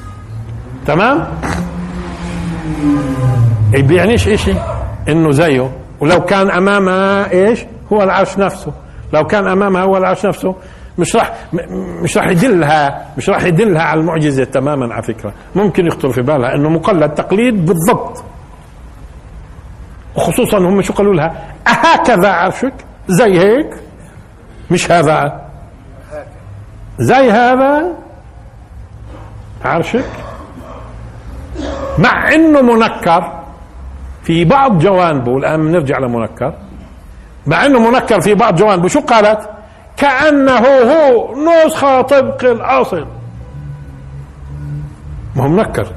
[0.87, 1.27] تمام؟
[3.73, 4.53] بيعنيش اشي
[5.09, 5.71] إنه زيه.
[5.99, 8.73] ولو كان امامها إيش؟ هو العرش نفسه.
[9.13, 10.55] لو كان امامها هو العرش نفسه.
[10.97, 11.33] مش راح
[12.03, 15.33] مش راح يدلها مش راح يدلها على المعجزة تماما على فكرة.
[15.55, 18.23] ممكن يخطر في بالها إنه مقلد تقليد بالضبط.
[20.15, 22.73] وخصوصا هم شو قالوا لها؟ أهكذا عرشك؟
[23.07, 23.75] زي هيك؟
[24.71, 25.41] مش هذا.
[26.99, 28.02] زي هذا؟
[29.63, 30.05] عرشك؟
[31.99, 33.43] مع إنه منكر
[34.23, 36.53] في بعض جوانبه الان بنرجع لمنكر.
[37.47, 39.49] مع إنه منكر في بعض جوانبه شو قالت؟
[39.97, 43.05] كأنه هو نسخه طبق الاصل
[45.35, 45.87] ما هو منكر.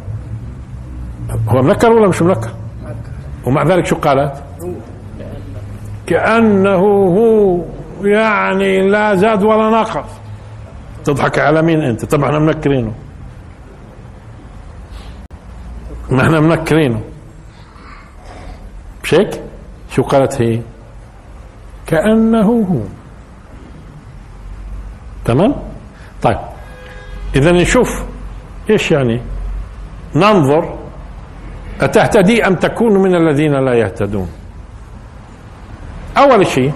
[1.49, 2.51] هو منكر ولا مش منكر؟
[3.45, 4.33] ومع ذلك شو قالت؟
[6.07, 6.79] كأنه
[7.17, 7.61] هو
[8.03, 10.09] يعني لا زاد ولا نقص
[11.05, 12.93] تضحك على مين أنت؟ طب إحنا منكرينه.
[16.13, 17.01] إحنا منكرينه.
[19.05, 19.41] مش هيك
[19.91, 20.61] شو قالت هي؟
[21.87, 22.81] كأنه هو.
[25.25, 25.55] تمام؟
[26.23, 26.39] طيب
[27.37, 28.03] إذا نشوف
[28.71, 29.21] إيش يعني؟
[30.15, 30.79] ننظر
[31.81, 34.29] أتهتدي أم تكون من الذين لا يهتدون؟
[36.17, 36.73] أول شيء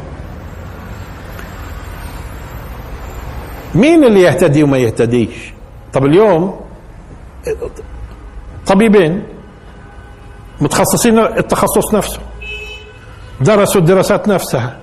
[3.75, 5.53] مين اللي يهتدي وما يهتديش؟
[5.93, 6.61] طب اليوم
[8.71, 9.23] طبيبين
[10.61, 12.21] متخصصين التخصص نفسه
[13.41, 14.77] درسوا الدراسات نفسها.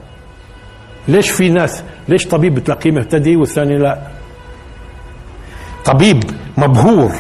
[1.08, 4.00] ليش في ناس ليش طبيب بتلاقيه مهتدي والثاني لا؟
[5.86, 6.24] طبيب
[6.58, 7.12] مبهور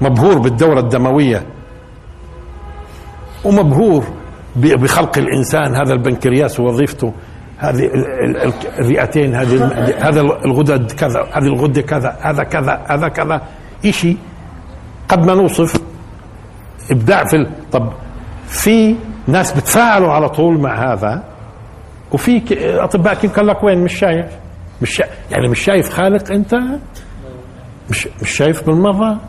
[0.00, 1.42] مبهور بالدورة الدموية
[3.44, 4.04] ومبهور
[4.56, 7.12] بخلق الإنسان هذا البنكرياس ووظيفته
[7.58, 7.90] هذه
[8.78, 9.66] الرئتين هذه
[10.08, 13.40] هذا الغدد كذا هذه الغدة كذا هذا كذا هذا كذا
[13.90, 14.16] شيء
[15.08, 15.80] قد ما نوصف
[16.90, 17.92] إبداع في طب
[18.46, 21.22] في ناس بتفاعلوا على طول مع هذا
[22.12, 22.42] وفي
[22.84, 24.26] أطباء كيف قال لك وين؟ مش شايف.
[24.82, 26.54] مش شايف يعني مش شايف خالق أنت؟
[27.90, 29.20] مش مش شايف بالمرة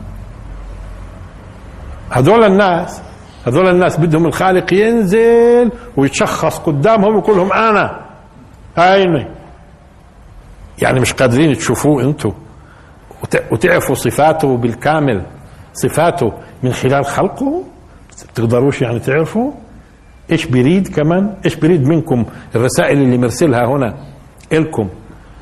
[2.10, 3.02] هذول الناس
[3.46, 8.00] هذول الناس بدهم الخالق ينزل ويتشخص قدامهم ويقول لهم أنا.
[8.76, 9.26] هايني.
[10.82, 12.32] يعني مش قادرين تشوفوه أنتم
[13.52, 15.22] وتعرفوا صفاته بالكامل.
[15.76, 17.64] صفاته من خلال خلقه
[18.34, 19.52] تقدروش يعني تعرفوا؟
[20.32, 23.94] إيش بيريد كمان؟ إيش بيريد منكم؟ الرسائل اللي مرسلها هنا
[24.52, 24.88] إلكم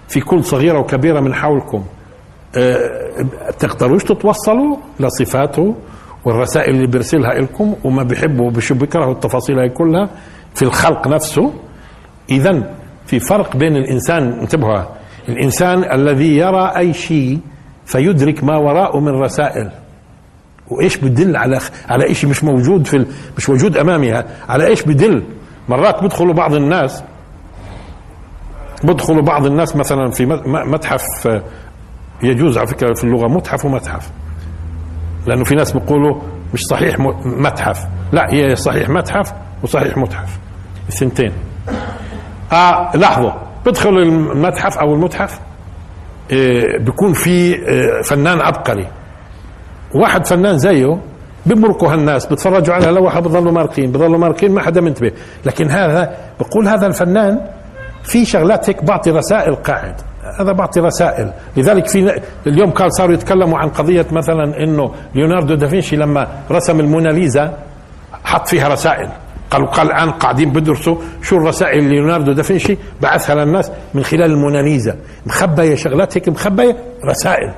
[0.08, 1.84] في كل صغيرة وكبيرة من حولكم.
[2.56, 2.78] آه،
[3.58, 5.74] تقدروش تتوصلوا لصفاته
[6.24, 10.10] والرسائل اللي بيرسلها لكم وما بيحبوا وبشو بيكرهوا التفاصيل هاي كلها
[10.54, 11.52] في الخلق نفسه.
[12.30, 12.74] اذا
[13.06, 14.84] في فرق بين الإنسان انتبهوا
[15.28, 17.38] الإنسان الذي يرى أي شيء
[17.84, 19.83] فيدرك ما وراءه من رسائل.
[20.70, 25.22] وإيش بدل على على شيء مش موجود في مش موجود أمامها؟ على إيش بدل؟
[25.68, 27.02] مرات بيدخلوا بعض الناس
[28.84, 31.02] بدخلوا بعض الناس مثلا في متحف
[32.22, 34.10] يجوز على فكرة في اللغة متحف ومتحف.
[35.26, 36.20] لأنه في ناس بيقولوا
[36.54, 37.86] مش صحيح متحف.
[38.12, 40.38] لا هي صحيح متحف وصحيح متحف.
[40.88, 41.32] الثنتين.
[42.52, 43.34] آه لحظة.
[43.66, 45.40] بدخل المتحف أو المتحف
[46.32, 48.88] آه بيكون في آه فنان عبقري.
[49.94, 50.98] واحد فنان زيه
[51.46, 55.12] بمرقوا هالناس بتفرجوا على لوحة بضلوا مارقين بضلوا مارقين ما حدا منتبه.
[55.44, 57.40] لكن هذا بقول هذا الفنان
[58.02, 59.94] في شغلات هيك بعطي رسائل قاعد.
[60.40, 61.32] هذا بعطي رسائل.
[61.56, 67.58] لذلك في اليوم كان صاروا يتكلموا عن قضية مثلا إنه ليوناردو دافنشي لما رسم الموناليزا
[68.24, 69.08] حط فيها رسائل.
[69.50, 74.96] قالوا قال الآن قاعدين بدرسوا شو الرسائل اللي ليوناردو دافنشي بعثها للناس من خلال الموناليزا.
[75.26, 77.54] مخبية شغلات هيك مخبية رسائل.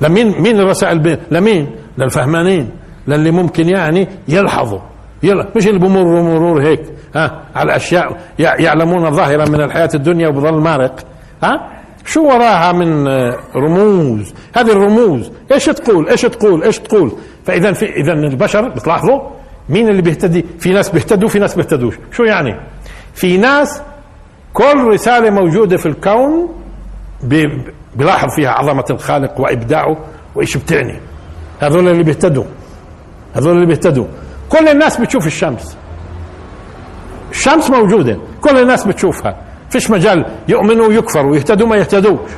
[0.00, 2.70] لمين مين الرسائل لمين؟ للفهمانين.
[3.08, 4.80] للي ممكن يعني يلحظوا.
[5.22, 6.80] يلا مش اللي بمروا مرور هيك
[7.14, 11.00] ها؟ على أشياء يعلمون ظاهرا من الحياة الدنيا وبظل مارق.
[11.42, 11.70] ها؟
[12.04, 13.08] شو وراها من
[13.56, 15.30] رموز؟ هذه الرموز.
[15.52, 17.12] إيش تقول؟ إيش تقول؟ إيش تقول؟
[17.44, 19.20] فإذا في إذا البشر بتلاحظوا؟
[19.68, 21.94] مين اللي بيهتدي؟ في ناس بيهتدوا في ناس بيهتدوش.
[22.12, 22.60] شو يعني؟
[23.14, 23.82] في ناس
[24.52, 26.48] كل رسالة موجودة في الكون
[27.98, 29.96] بيلاحظ فيها عظمة الخالق وإبداعه
[30.34, 31.00] وإيش بتعني
[31.60, 32.44] هذول اللي بيهتدوا.
[33.36, 34.06] هذول اللي بيهتدوا.
[34.48, 35.76] كل الناس بتشوف الشمس.
[37.30, 38.18] الشمس موجودة.
[38.40, 39.36] كل الناس بتشوفها.
[39.70, 41.36] فيش مجال يؤمنوا ويكفروا.
[41.36, 42.30] يهتدوا ما يهتدوش.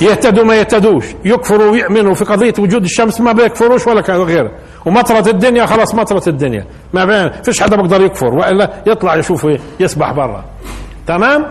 [0.00, 1.04] يهتدوا ما يهتدوش.
[1.24, 4.50] يكفروا ويؤمنوا في قضية وجود الشمس ما بيكفروش ولا غيره
[4.86, 6.66] ومطرة الدنيا خلاص مطرة الدنيا.
[6.92, 8.34] ما بين فيش حدا بيقدر يكفر.
[8.34, 9.46] وإلا يطلع يشوف
[9.80, 10.44] يسبح برا.
[11.06, 11.46] تمام؟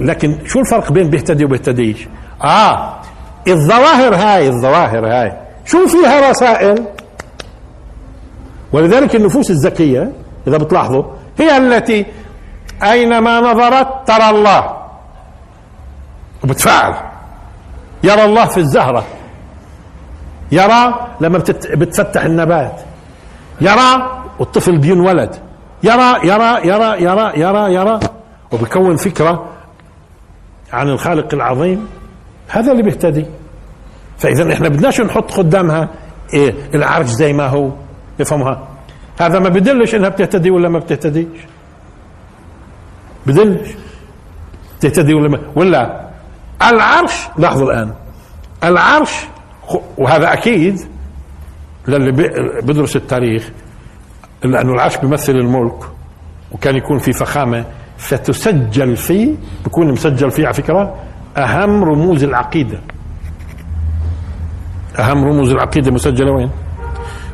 [0.00, 2.08] لكن شو الفرق بين بيهتدي وبيهتديش؟
[2.44, 2.96] آه
[3.48, 5.32] الظواهر هاي الظواهر هاي.
[5.64, 6.84] شو فيها رسائل؟
[8.72, 10.12] ولذلك النفوس الذكية
[10.46, 11.04] إذا بتلاحظوا
[11.38, 12.06] هي التي
[12.82, 14.76] أينما نظرت ترى الله.
[16.44, 16.94] وبتفعل.
[18.04, 19.04] يرى الله في الزهرة.
[20.52, 21.38] يرى لما
[21.74, 22.80] بتفتح النبات.
[23.60, 25.36] يرى والطفل بينولد.
[25.82, 28.00] يرى يرى يرى يرى يرى يرى.
[28.52, 29.55] وبكون فكرة
[30.72, 31.86] عن الخالق العظيم
[32.48, 33.26] هذا اللي بيهتدي.
[34.18, 35.88] فإذا إحنا بدناش نحط قدامها
[36.34, 37.70] إيه العرش زي ما هو
[38.18, 38.68] يفهمها
[39.20, 41.40] هذا ما بدلش إنها بتهتدي ولا ما بتهتديش.
[43.26, 43.68] بدلش.
[44.80, 46.10] تهتدي ولا ما؟ ولا
[46.62, 47.92] العرش لاحظوا الآن
[48.64, 49.12] العرش
[49.98, 50.80] وهذا أكيد
[51.88, 52.12] للي
[52.62, 53.50] بيدرس التاريخ
[54.44, 55.78] لأنه العرش بيمثل الملك
[56.52, 57.64] وكان يكون في فخامة.
[57.98, 60.94] فتسجل فيه بيكون مسجل فيه على فكرة
[61.36, 62.78] أهم رموز العقيدة.
[64.98, 66.50] أهم رموز العقيدة مسجلة وين؟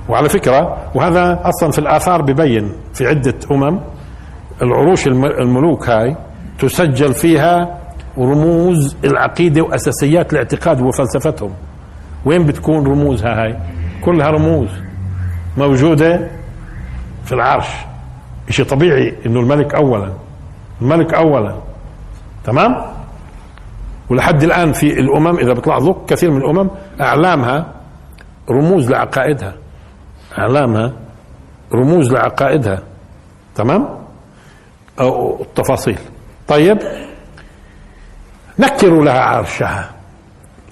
[0.08, 3.80] وعلى فكرة وهذا أصلا في الآثار ببين في عدة أمم
[4.62, 6.16] العروش الملوك هاي
[6.58, 7.78] تسجل فيها
[8.18, 11.50] رموز العقيدة وأساسيات الاعتقاد وفلسفتهم.
[12.24, 13.56] وين بتكون رموزها هاي؟
[14.04, 14.68] كلها رموز
[15.58, 16.30] موجودة
[17.24, 17.68] في العرش.
[18.50, 20.12] شيء طبيعي إنه الملك اولا
[20.82, 21.54] الملك اولا.
[22.44, 22.92] تمام؟
[24.10, 27.72] ولحد الآن في الأمم إذا بتلاحظوا كثير من الأمم إعلامها
[28.50, 29.54] رموز لعقائدها.
[30.38, 30.92] إعلامها
[31.74, 32.82] رموز لعقائدها.
[33.54, 33.88] تمام؟
[35.00, 35.98] أو التفاصيل.
[36.48, 36.78] طيب
[38.58, 39.90] نكروا لها عرشها.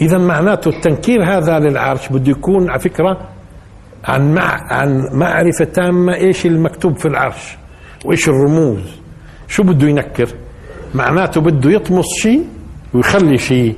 [0.00, 3.18] إذا معناته التنكير هذا للعرش بده يكون على فكرة
[4.04, 7.58] عن مع عن معرفة تامة إيش المكتوب في العرش
[8.04, 8.99] وإيش الرموز.
[9.50, 10.28] شو بده ينكر؟
[10.94, 12.44] معناته بده يطمس شيء
[12.94, 13.76] ويخلي شيء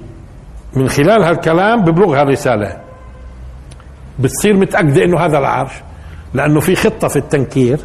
[0.76, 2.76] من خلال هالكلام ببلغها الرساله
[4.18, 5.72] بتصير متأكدة إنه هذا العرش
[6.34, 7.78] لأنه في خطة في التنكير.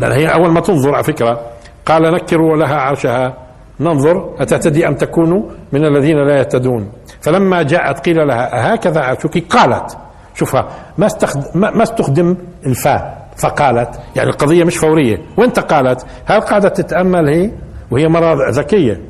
[0.00, 1.40] لأن هي أول ما تنظر على فكرة
[1.86, 3.36] قال نكروا لها عرشها.
[3.80, 9.98] ننظر أتهتدي أم تكون من الذين لا يهتدون؟ فلما جاءت قيل لها هكذا عرشك؟ قالت
[10.34, 10.68] شوفها
[10.98, 13.21] ما استخدم ما استخدم الفاء.
[13.42, 15.18] فقالت يعني القضية مش فورية.
[15.38, 17.50] وانت قالت هل قاعدة تتأمل هي؟
[17.90, 19.00] وهي مرة ذكية.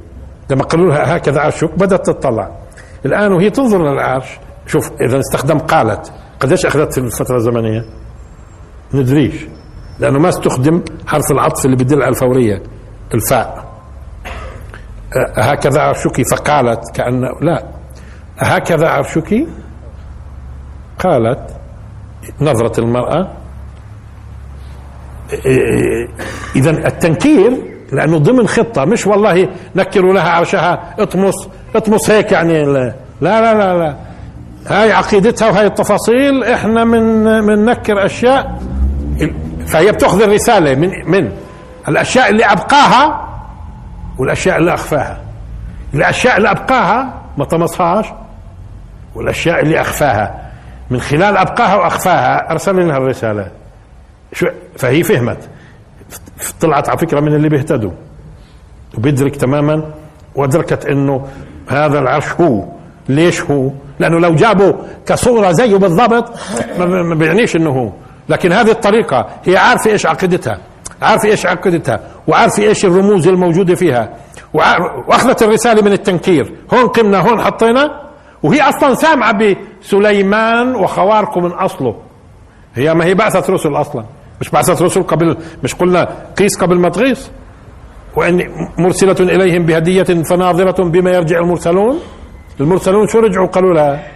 [0.51, 2.51] لما قالوا لها هكذا عرشك بدأت تطلع.
[3.07, 6.13] الآن وهي تنظر للعرش شوف إذا استخدم قالت.
[6.41, 7.85] قديش أخذت في الفترة الزمنية؟
[8.95, 9.47] ندريش.
[9.99, 12.63] لأنه ما استخدم حرف العطف اللي بدل على الفورية
[13.15, 13.73] الفاء.
[15.17, 17.65] أه، هكذا عرشك؟ فقالت كأنه لا.
[18.39, 19.47] هكذا عرشك؟
[20.99, 21.57] قالت
[22.41, 23.42] نظرة المرأة
[26.57, 27.53] إذا التنكير
[27.93, 31.35] لأنه ضمن خطة مش والله نكروا لها عرشها اطمس
[31.77, 33.97] اطمس هيك يعني لا لا لا لا.
[34.67, 38.61] هاي عقيدتها وهاي التفاصيل إحنا من من نكر أشياء
[39.67, 41.33] فهي بتأخذ الرسالة من من
[41.89, 43.29] الأشياء اللي أبقاها
[44.19, 45.21] والأشياء اللي أخفاها.
[45.95, 48.07] الأشياء اللي أبقاها ما طمسهاش
[49.15, 50.51] والأشياء اللي أخفاها.
[50.91, 53.47] من خلال أبقاها وأخفاها ارسل لها الرسالة.
[54.33, 55.49] شو فهي فهمت.
[56.61, 57.91] طلعت على فكرة من اللي بيهتدوا.
[58.99, 59.95] وبيدرك تماما
[60.35, 61.27] وادركت إنه
[61.69, 62.65] هذا العرش هو.
[63.09, 64.73] ليش هو؟ لأنه لو جابوا
[65.07, 66.33] كصورة زيه بالضبط
[66.79, 67.93] ما بيعنيش إنه هو.
[68.29, 70.59] لكن هذه الطريقة هي عارفة إيش عقيدتها.
[71.03, 72.01] عارفة إيش عقيدتها.
[72.27, 74.17] وعارفة إيش الرموز الموجودة فيها.
[74.55, 76.55] وأخذت الرسالة من التنكير.
[76.75, 78.03] هون قمنا هون حطينا.
[78.43, 79.39] وهي أصلا سامعة
[79.83, 81.97] بسليمان وخوارقه من أصله.
[82.75, 84.05] هي ما هي بعثت رسل أصلا.
[84.43, 87.27] مش بعثت رسل قبل مش قلنا قيس قبل ما تغيث
[88.17, 88.43] وإن
[88.79, 91.99] مرسلة إليهم بهدية فناظرة بما يرجع المرسلون.
[92.61, 94.07] المرسلون شو رجعوا؟ قالوا لها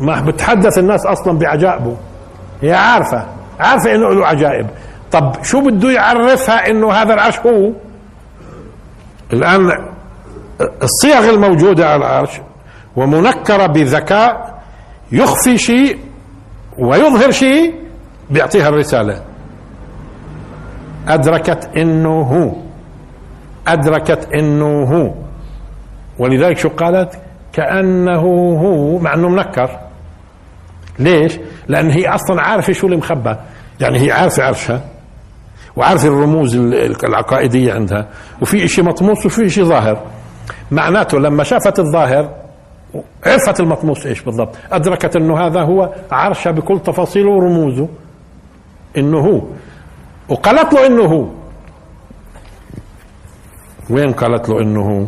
[0.00, 1.96] ما بتحدث الناس أصلا بعجائبه
[2.62, 3.26] هي عارفة
[3.60, 4.66] عارفة إنه له عجائب.
[5.12, 7.72] طب شو بده يعرفها إنه هذا العرش هو؟
[9.32, 9.70] الآن
[10.82, 12.40] الصيغ الموجودة على العرش
[12.96, 14.62] ومنكرة بذكاء
[15.12, 15.98] يخفي شيء
[16.78, 17.83] ويظهر شيء
[18.34, 19.22] بيعطيها الرسالة.
[21.08, 22.52] أدركت إنه هو.
[23.68, 25.14] أدركت إنه هو.
[26.18, 27.18] ولذلك شو قالت؟
[27.52, 28.20] كأنه
[28.60, 29.70] هو مع إنه منكر.
[30.98, 33.36] ليش؟ لأن هي أصلا عارفة شو اللي مخبى.
[33.80, 34.80] يعني هي عارفة عرشها.
[35.76, 36.56] وعارفة الرموز
[37.04, 38.08] العقائدية عندها.
[38.42, 40.02] وفي شيء مطموس وفي شيء ظاهر.
[40.70, 42.34] معناته لما شافت الظاهر
[43.26, 44.56] عرفت المطموس إيش بالضبط.
[44.72, 47.88] أدركت إنه هذا هو عرشها بكل تفاصيله ورموزه.
[48.96, 49.40] إنه هو
[50.28, 51.02] وقالت له إنه.
[51.04, 51.28] هو
[53.90, 55.06] وين قالت له إنه؟ هو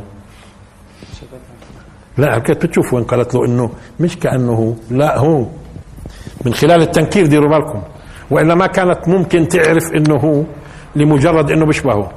[2.18, 3.70] لا كانت بتشوف وين قالت له إنه؟
[4.00, 5.46] مش كأنه هو لا هو.
[6.44, 7.82] من خلال التنكير ديروا بالكم.
[8.30, 10.42] والا ما كانت ممكن تعرف إنه هو
[10.96, 12.10] لمجرد إنه بيشبهه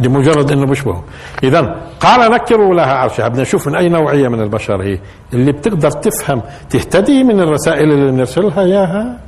[0.00, 1.04] لمجرد إنه بيشبهه
[1.42, 3.28] اذا قال نكروا لها عرشها.
[3.28, 4.98] بدنا نشوف من أي نوعية من البشر هي.
[5.32, 9.20] اللي بتقدر تفهم تهتدي من الرسائل اللي بنرسلها إياها.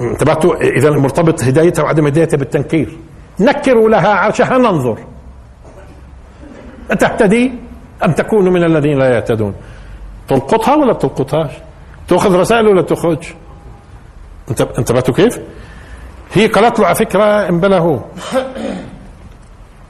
[0.00, 2.98] انتبهتوا؟ اذا مرتبط هدايتها وعدم هدايتها بالتنكير.
[3.40, 4.98] نكروا لها عرشها ننظر.
[6.90, 7.52] أتهتدي
[8.04, 9.54] أم تكون من الذين لا يهتدون؟
[10.28, 11.50] تلقطها ولا تلقطهاش
[12.08, 12.80] تأخذ رسائل ولا
[14.50, 15.38] انت انتبهتوا كيف؟
[16.32, 18.00] هي قالت له على فكرة امبلا هو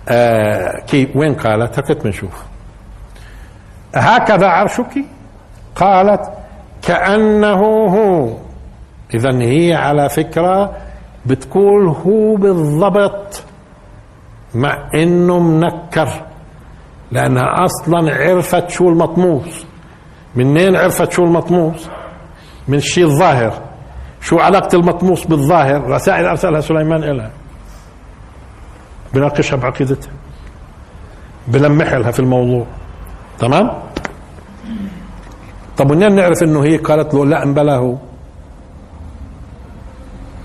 [0.08, 2.50] آه كيف وين قالت؟ هكذا بنشوف
[3.94, 5.04] هكذا عرشك؟
[5.76, 6.20] قالت
[6.82, 8.36] كأنه هو.
[9.14, 10.76] إذا هي على فكرة
[11.26, 13.44] بتقول هو بالضبط
[14.54, 16.08] مع إنه منكر.
[17.12, 19.64] لانها أصلا عرفت شو المطموس.
[20.36, 21.88] منين عرفت شو المطموس؟
[22.68, 23.69] من الشيء الظاهر.
[24.20, 27.30] شو علاقة المطموس بالظاهر؟ رسائل أرسلها سليمان إلها.
[29.14, 30.12] بناقشها بعقيدتها.
[31.48, 32.66] بلمح لها في الموضوع.
[33.38, 33.82] تمام؟
[35.76, 37.96] طب منين نعرف إنه هي قالت له لا هو.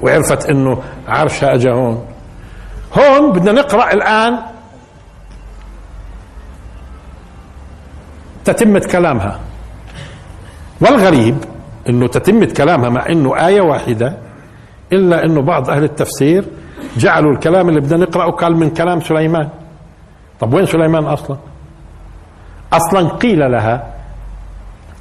[0.02, 2.06] وعرفت إنه عرشها أجا هون.
[2.94, 4.40] هون بدنا نقرأ الآن
[8.46, 9.40] تتمة كلامها.
[10.82, 11.55] والغريب
[11.90, 14.18] إنه تتمة كلامها مع إنه آية واحدة
[14.94, 16.46] إلا إنه بعض أهل التفسير
[16.98, 19.50] جعلوا الكلام اللي بدنا نقرأه قال من كلام سليمان.
[20.40, 21.38] طب وين سليمان أصلا؟
[22.74, 23.94] أصلا قيل لها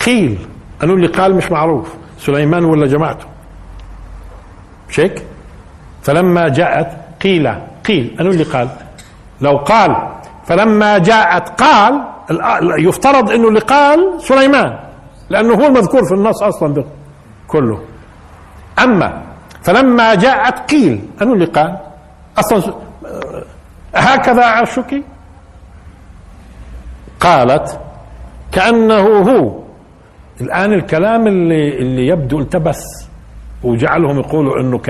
[0.06, 0.38] قيل.
[0.84, 3.26] انه اللي قال مش معروف سليمان ولا جماعته؟
[4.88, 5.22] مش هيك
[6.02, 6.88] فلما جاءت
[7.22, 7.54] قيل
[7.86, 8.16] قيل.
[8.20, 8.68] انه اللي قال.
[9.40, 9.96] لو قال
[10.46, 12.00] فلما جاءت قال
[12.78, 14.78] يفترض إنه اللي قال سليمان.
[15.30, 16.84] لأنه هو المذكور في النص أصلا
[17.48, 17.80] كله.
[18.78, 19.22] أما
[19.62, 21.78] فلما جاءت قيل انه اللي قال؟
[22.38, 22.74] أصلا
[23.94, 25.02] هكذا عرشك
[27.20, 27.80] قالت
[28.52, 29.64] كأنه هو.
[30.40, 32.82] الآن الكلام اللي اللي يبدو التبس
[33.62, 34.80] وجعلهم يقولوا إنه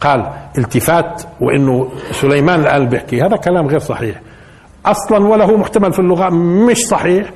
[0.00, 3.22] قال التفات وإنه سليمان الآن بيحكي.
[3.22, 4.20] هذا كلام غير صحيح.
[4.86, 6.28] أصلا ولا هو محتمل في اللغة
[6.70, 7.30] مش صحيح.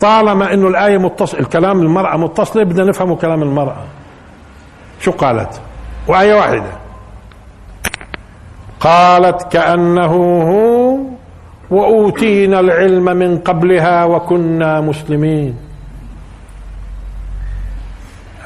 [0.00, 3.84] طالما إنه الآية متصل الكلام المرأة متصلة بدنا نفهمه كلام المرأة.
[5.00, 5.60] شو قالت؟
[6.08, 6.72] وآية واحدة.
[8.80, 10.96] قالت كأنه هو
[11.70, 15.56] وأوتينا العلم من قبلها وكنا مسلمين.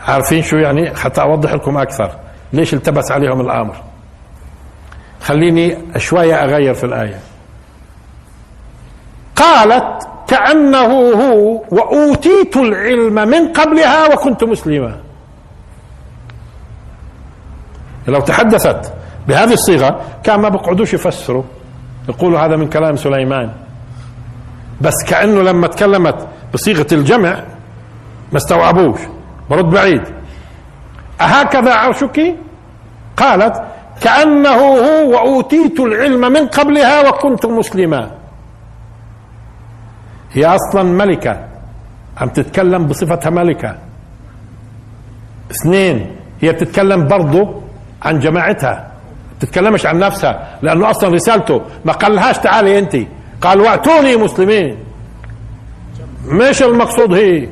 [0.09, 2.11] عارفين شو يعني؟ حتى أوضح لكم أكثر.
[2.53, 3.77] ليش التبس عليهم الأمر؟
[5.21, 7.19] خليني شوية أغير في الآية.
[9.37, 14.97] قالت كأنه هو وأوتيت العلم من قبلها وكنت مسلما.
[18.09, 18.93] لو تحدثت
[19.29, 21.43] بهذه الصيغة كان ما بقعدوش يفسروا.
[22.09, 23.53] يقولوا هذا من كلام سليمان.
[24.81, 27.45] بس كأنه لما تكلمت بصيغة الجمع
[28.33, 29.01] ما استوعبوش.
[29.51, 30.03] برد بعيد.
[31.21, 32.35] أهكذا عرشك؟
[33.17, 33.63] قالت
[34.01, 38.11] كأنه هو وأوتيت العلم من قبلها وكنت مسلما.
[40.35, 41.47] هي أصلا ملكة.
[42.19, 43.77] عم تتكلم بصفتها ملكة.
[45.51, 47.63] اثنين هي بتتكلم برضو
[48.03, 48.91] عن جماعتها.
[49.41, 52.97] تتكلمش عن نفسها لأنه أصلا رسالته ما قالهاش تعالي أنت
[53.41, 54.79] قال وأتوني مسلمين.
[56.27, 57.49] مش المقصود هي.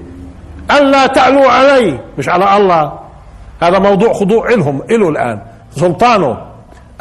[0.70, 1.98] ألا تعلوا علي.
[2.18, 2.92] مش على الله.
[3.62, 5.42] هذا موضوع خضوع لهم إله الآن.
[5.70, 6.38] سلطانه.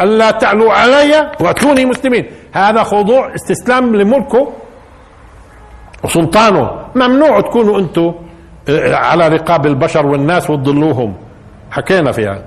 [0.01, 2.25] ألا تعلوا علي وأتوني مسلمين.
[2.53, 4.53] هذا خضوع استسلام لملكه
[6.04, 8.14] وسلطانه ممنوع تكونوا أنتم
[8.70, 11.14] آه، على رقاب البشر والناس وتضلوهم.
[11.72, 12.41] حكينا فيها.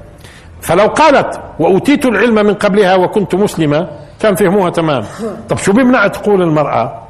[0.61, 3.89] فلو قالت وأوتيت العلم من قبلها وكنت مسلمة
[4.21, 5.05] كان فهموها تمام.
[5.49, 7.01] طب شو بيمنع تقول المرأة؟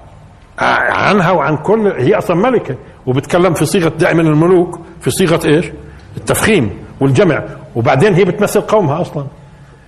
[0.59, 2.75] عنها وعن كل هي أصلا ملكة.
[3.07, 5.67] وبتكلم في صيغة دائما الملوك في صيغة إيش؟
[6.17, 6.71] التفخيم
[7.01, 7.43] والجمع.
[7.77, 9.25] وبعدين هي بتمثل قومها أصلا.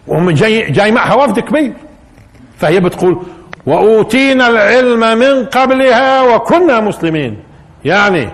[0.06, 1.72] وهم جاي, جاي معها وفد كبير.
[2.58, 3.22] فهي بتقول
[3.66, 7.42] وأوتينا العلم من قبلها وكنا مسلمين.
[7.84, 8.28] يعني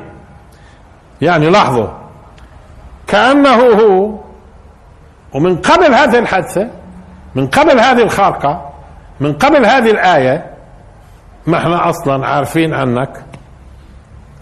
[1.22, 1.88] يعني لاحظوا
[3.06, 4.18] كأنه هو
[5.34, 6.70] ومن قبل هذه الحادثة
[7.34, 8.70] من قبل هذه الخارقة
[9.20, 10.50] من قبل هذه الآية
[11.46, 13.24] ما إحنا أصلا عارفين عنك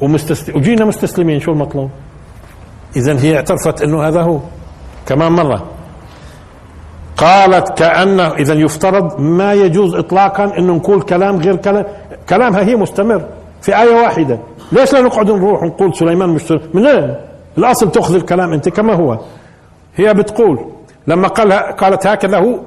[0.01, 0.57] ومستسل...
[0.57, 1.91] وجينا مستسلمين شو المطلوب؟
[2.97, 4.39] إذا هي اعترفت أنه هذا هو
[5.07, 5.69] كمان مرة.
[7.21, 11.85] قالت كأنه إذا يفترض ما يجوز إطلاقا أنه نقول كلام غير كلام.
[12.29, 13.23] كلامها هي مستمر
[13.63, 14.39] في آية واحدة.
[14.73, 16.87] ليش لا نقعد نروح نقول سليمان مش من
[17.59, 19.19] الأصل تأخذ الكلام أنت كما هو.
[19.97, 20.65] هي بتقول
[21.07, 22.59] لما قال قالت هكذا هو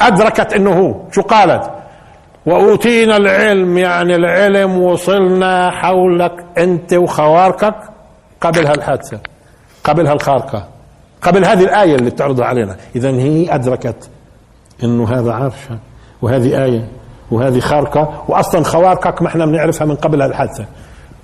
[0.00, 0.94] أدركت أنه هو.
[1.12, 1.70] شو قالت؟
[2.46, 7.74] وأوتينا العلم يعني العلم وصلنا حولك أنت وخوارقك
[8.40, 9.18] قبل هالحادثة
[9.84, 10.68] قبل هالخارقة
[11.22, 12.76] قبل هذه الآية اللي بتعرضها علينا.
[12.96, 14.10] إذا هي أدركت
[14.84, 15.78] أنه هذا عرش
[16.22, 16.88] وهذه آية
[17.30, 20.64] وهذه خارقة وأصلا خوارقك ما إحنا بنعرفها من قبل هالحادثة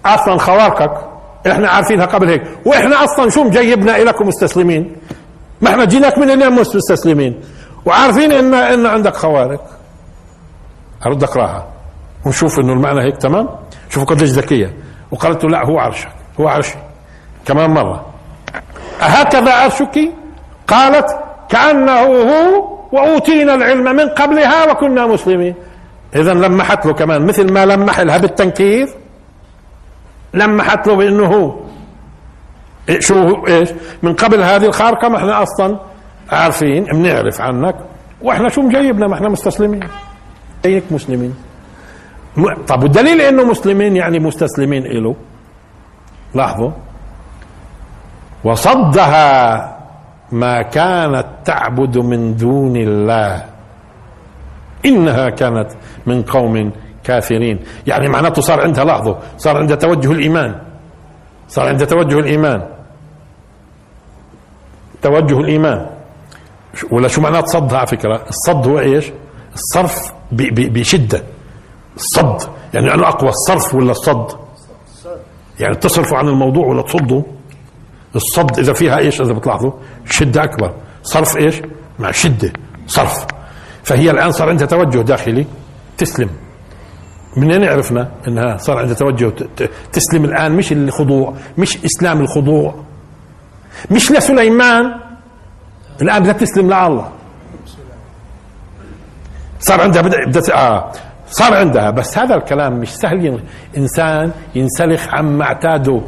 [0.07, 1.09] أصلا خوارقك
[1.47, 2.43] إحنا عارفينها قبل هيك.
[2.67, 4.97] وإحنا أصلا شو مجيبنا إليكم مستسلمين؟
[5.61, 7.41] ما إحنا جيناك من اليوم مستسلمين.
[7.87, 9.61] وعارفين ان إن عندك خوارق.
[11.07, 11.67] ارد اقراها
[12.27, 13.49] ونشوف إنه المعنى هيك تمام؟
[13.89, 14.75] شوفوا قديش ذكية.
[15.11, 16.09] وقالت له لا هو عرشك.
[16.41, 16.79] هو عرشي.
[17.47, 18.12] كمان مرة.
[19.03, 20.11] أهكذا عرشك؟
[20.67, 21.07] قالت
[21.49, 25.55] كأنه هو وأوتينا العلم من قبلها وكنا مسلمين.
[26.17, 28.89] إذا لمحت له كمان مثل ما لمح لها بالتنكير.
[30.35, 31.55] لمحت له بأنه هو.
[32.99, 33.69] شو إيش؟
[34.03, 35.79] من قبل هذه الخارقة ما إحنا أصلا
[36.31, 37.77] عارفين بنعرف عنك.
[38.23, 39.89] وإحنا شو مجيبنا؟ ما إحنا مستسلمين.
[40.65, 41.35] هيك مسلمين.
[42.69, 45.17] طب والدليل إنه مسلمين يعني مستسلمين له
[46.35, 46.71] لاحظوا.
[48.45, 49.33] وصدها
[50.33, 53.45] ما كانت تعبد من دون الله.
[54.87, 55.71] إنها كانت
[56.07, 56.73] من قوم
[57.05, 57.59] كافرين.
[57.87, 60.61] يعني معناته صار عندها لاحظوا صار عندها توجه الإيمان.
[61.49, 62.63] صار عندها توجه الإيمان.
[65.03, 65.87] توجه الإيمان.
[66.91, 69.13] ولا شو معنات صدها على فكرة؟ الصد هو إيش؟
[69.55, 71.23] الصرف بشدة.
[71.97, 72.51] الصد.
[72.75, 74.27] يعني أنه أقوى الصرف ولا الصد؟
[75.61, 77.23] يعني تصرفوا عن الموضوع ولا تصدوا؟
[78.17, 79.73] الصد إذا فيها إيش؟ إذا بتلاحظوا
[80.11, 80.75] شدة أكبر.
[81.03, 81.63] صرف إيش؟
[81.99, 82.53] مع شدة.
[82.87, 83.27] صرف.
[83.85, 85.47] فهي الآن صار عندها توجه داخلي
[85.99, 86.31] تسلم.
[87.37, 89.33] منين عرفنا إنها صار عندها توجه
[89.93, 92.75] تسلم الآن؟ مش الخضوع مش إسلام الخضوع.
[93.91, 94.95] مش لسليمان.
[96.03, 97.09] الآن بدها تسلم لله
[99.61, 100.93] صار عندها بدأ آه.
[101.31, 101.91] صار عندها.
[101.91, 103.43] بس هذا الكلام مش سهل.
[103.77, 106.01] إنسان ينسلخ عما اعتاده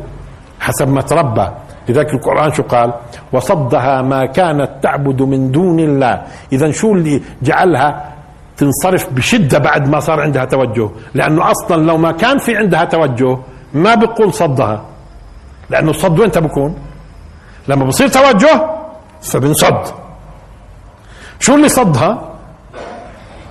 [0.60, 1.63] حسب ما تربى.
[1.88, 2.92] لذلك القرآن شو قال؟
[3.32, 6.22] وصدها ما كانت تعبد من دون الله.
[6.52, 8.14] إذا شو اللي جعلها
[8.56, 13.38] تنصرف بشدة بعد ما صار عندها توجه؟ لأنه أصلا لو ما كان في عندها توجه
[13.74, 14.84] ما بقول صدها.
[15.70, 16.76] لأنه الصد وين بكون
[17.68, 18.70] لما بصير توجه
[19.22, 19.86] فبنصد
[21.40, 22.10] شو اللي صدها؟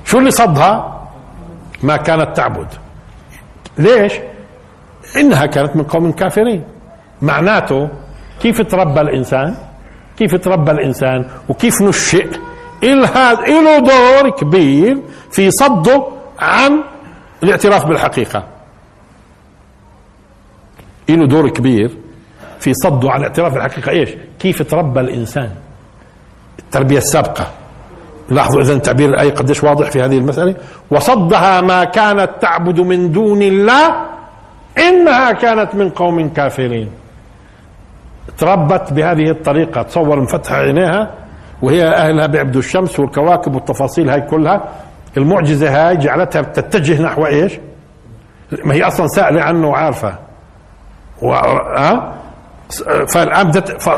[0.05, 1.01] شو اللي صدها؟
[1.83, 2.67] ما كانت تعبد.
[3.77, 4.13] ليش؟
[5.17, 6.63] إنها كانت من قوم كافرين.
[7.21, 7.89] معناته
[8.43, 9.55] كيف تربى الإنسان؟
[10.17, 12.27] كيف تربى الإنسان؟ وكيف نشئ؟
[12.83, 14.97] له دور كبير
[15.31, 16.07] في صده
[16.39, 16.83] عن
[17.43, 18.43] الاعتراف بالحقيقة.
[21.09, 21.91] له دور كبير
[22.59, 23.91] في صده عن الاعتراف بالحقيقة.
[23.91, 25.49] إيش؟ كيف تربى الإنسان؟
[26.59, 27.47] التربية السابقة.
[28.29, 30.55] لاحظوا اذا تعبير الآية قديش واضح في هذه المسألة.
[30.91, 33.95] وصدها ما كانت تعبد من دون الله
[34.77, 37.02] إنها كانت من قوم كافرين.
[38.37, 41.11] تربت بهذه الطريقة تصور مفتح عينيها
[41.61, 44.63] وهي أهلها بيعبدوا الشمس والكواكب والتفاصيل هاي كلها
[45.17, 47.59] المعجزة هاي جعلتها تتجه نحو إيش؟
[48.65, 50.19] ما هي أصلا سائلة عنه وعارفة
[51.21, 51.33] و...
[51.33, 52.13] أه؟
[53.07, 53.89] فالآن بدت ف...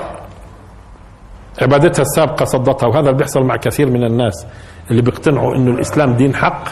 [1.61, 4.47] عبادتها السابقة صدتها وهذا اللي بيحصل مع كثير من الناس
[4.91, 6.67] اللي بيقتنعوا إنه الإسلام دين حق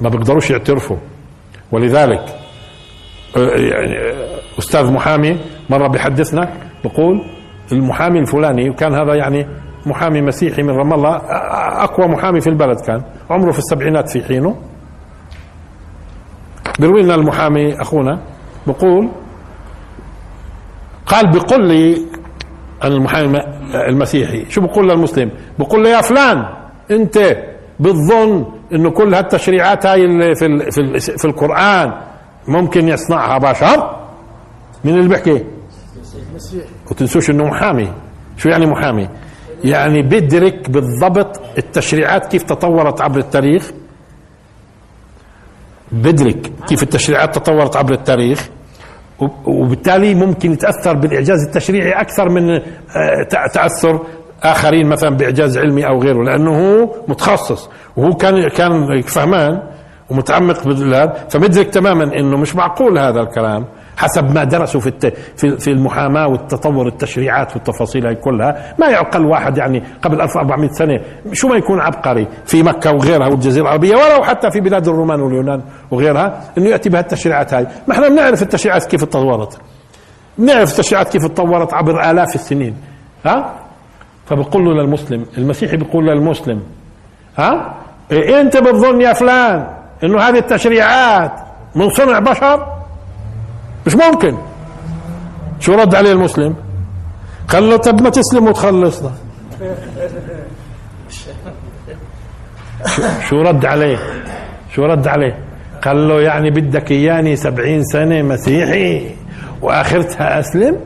[0.00, 0.96] ما بيقدروش يعترفوا
[1.72, 2.24] ولذلك
[3.36, 3.96] يعني
[4.58, 5.38] أستاذ محامي
[5.70, 6.48] مرة بيحدثنا
[6.84, 7.22] بقول
[7.72, 9.46] المحامي الفلاني وكان هذا يعني
[9.86, 11.16] محامي مسيحي من رام الله
[11.84, 14.56] أقوى محامي في البلد كان عمره في السبعينات في حينه.
[16.78, 18.18] بيروي لنا المحامي أخونا
[18.66, 19.08] بقول
[21.06, 22.02] قال بقول لي
[22.84, 23.38] المحامي
[23.88, 26.44] المسيحي شو بقول للمسلم؟ بقول له يا فلان
[26.90, 27.36] أنت
[27.80, 31.92] بتظن إنه كل هالتشريعات هاي اللي في في, في القرآن
[32.48, 33.96] ممكن يصنعها بشر؟
[34.84, 35.44] من اللي بيحكي؟
[36.90, 37.92] وتنسوش إنه محامي.
[38.36, 39.08] شو يعني محامي؟
[39.64, 43.70] يعني بدرك بالضبط التشريعات كيف تطورت عبر التاريخ.
[45.92, 48.48] بدرك كيف التشريعات تطورت عبر التاريخ.
[49.46, 52.62] وبالتالي ممكن يتأثر بالإعجاز التشريعي أكثر من آه،
[53.52, 54.00] تأثر
[54.42, 57.68] آخرين مثلا بإعجاز علمي أو غيره لأنه هو متخصص.
[57.96, 59.62] وهو كان كان فهمان
[60.10, 63.64] ومتعمق بالله فمدرك تماما إنه مش معقول هذا الكلام.
[63.96, 68.74] حسب ما درسوا في في في المحاماة والتطور التشريعات والتفاصيل هاي كلها.
[68.78, 71.00] ما يعقل واحد يعني قبل 1400 سنة
[71.32, 75.62] شو ما يكون عبقري في مكة وغيرها والجزيرة العربية ولو حتى في بلاد الرومان واليونان
[75.90, 77.66] وغيرها إنه يأتي بهالتشريعات هاي.
[77.88, 79.58] ما إحنا بنعرف التشريعات كيف تطورت.
[80.38, 82.76] بنعرف التشريعات كيف تطورت عبر آلاف السنين.
[83.26, 83.52] ها؟
[84.26, 86.62] فبقول له للمسلم المسيحي بيقول للمسلم
[87.38, 87.74] ها؟
[88.12, 89.66] إيه أنت بتظن يا فلان
[90.04, 91.32] إنه هذه التشريعات
[91.74, 92.75] من صنع بشر؟
[93.86, 94.36] مش ممكن.
[95.60, 96.54] شو رد عليه المسلم؟
[97.48, 99.10] قال له طب ما تسلم وتخلصنا
[103.28, 103.98] شو رد عليه؟
[104.74, 105.38] شو رد عليه؟
[105.84, 109.10] قال له يعني بدك إياني سبعين سنة مسيحي
[109.62, 110.76] وآخرتها أسلم؟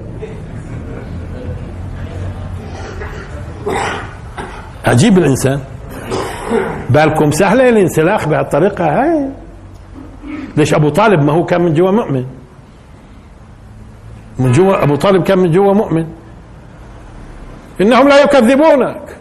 [4.87, 5.61] عجيب الإنسان.
[6.91, 9.29] بالكم سهلة الانسلاخ بهالطريقة هاي.
[10.57, 12.25] ليش أبو طالب ما هو كان من جوا مؤمن؟
[14.39, 16.07] من جوا أبو طالب كان من جوا مؤمن.
[17.81, 19.17] إنهم لا يكذبونك.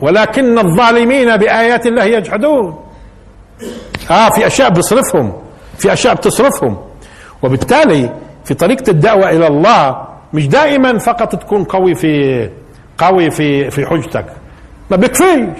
[0.00, 2.78] ولكن الظالمين بآيات الله يجحدون.
[4.10, 5.32] آه في أشياء بتصرفهم
[5.78, 6.78] في أشياء بتصرفهم.
[7.42, 8.14] وبالتالي
[8.44, 12.50] في طريقة الدعوة إلى الله مش دائما فقط تكون قوي في
[12.98, 14.26] قوي في في حجتك.
[14.90, 15.58] ما بكفيش.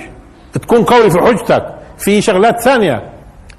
[0.53, 1.67] تكون قوي في حجتك.
[1.99, 3.03] في شغلات ثانية.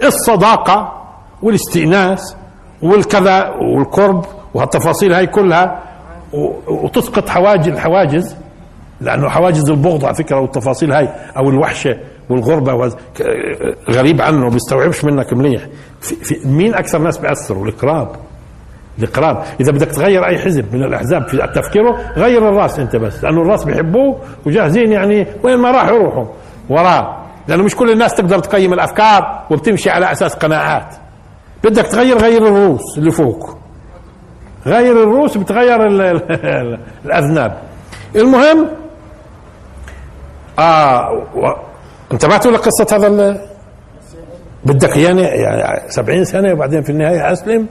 [0.04, 1.06] الصداقة
[1.42, 2.36] والاستئناس
[2.82, 4.26] والكذا والقرب
[4.56, 5.84] وهالتفاصيل هاي كلها
[6.68, 8.36] وتسقط حواجز الحواجز
[9.02, 11.98] لأنه حواجز البغض على فكرة والتفاصيل هاي أو الوحشة
[12.30, 12.92] والغربة
[13.90, 15.62] غريب عنه بيستوعبش منك مليح.
[16.02, 18.10] في في مين أكثر ناس بيأثروا؟ القراب
[19.00, 23.42] القراب إذا بدك تغير أي حزب من الأحزاب في تفكيره غير الرأس أنت بس لأنه
[23.42, 26.26] الرأس بيحبوه وجاهزين يعني وين ما راح يروحوا
[26.70, 27.26] وراه.
[27.48, 30.96] لأنه مش كل الناس تقدر تقيم الأفكار وبتمشي على أساس قناعات.
[31.64, 33.65] بدك تغير غير الروس اللي فوق.
[34.66, 37.58] غير الروس بتغير ال ال الأذناب.
[38.16, 38.68] المهم
[40.60, 41.24] آه.
[42.12, 43.42] انتبهتوا لقصة هذا
[44.66, 47.68] بدك يعني يعني 70 سنة وبعدين في النهاية أسلم؟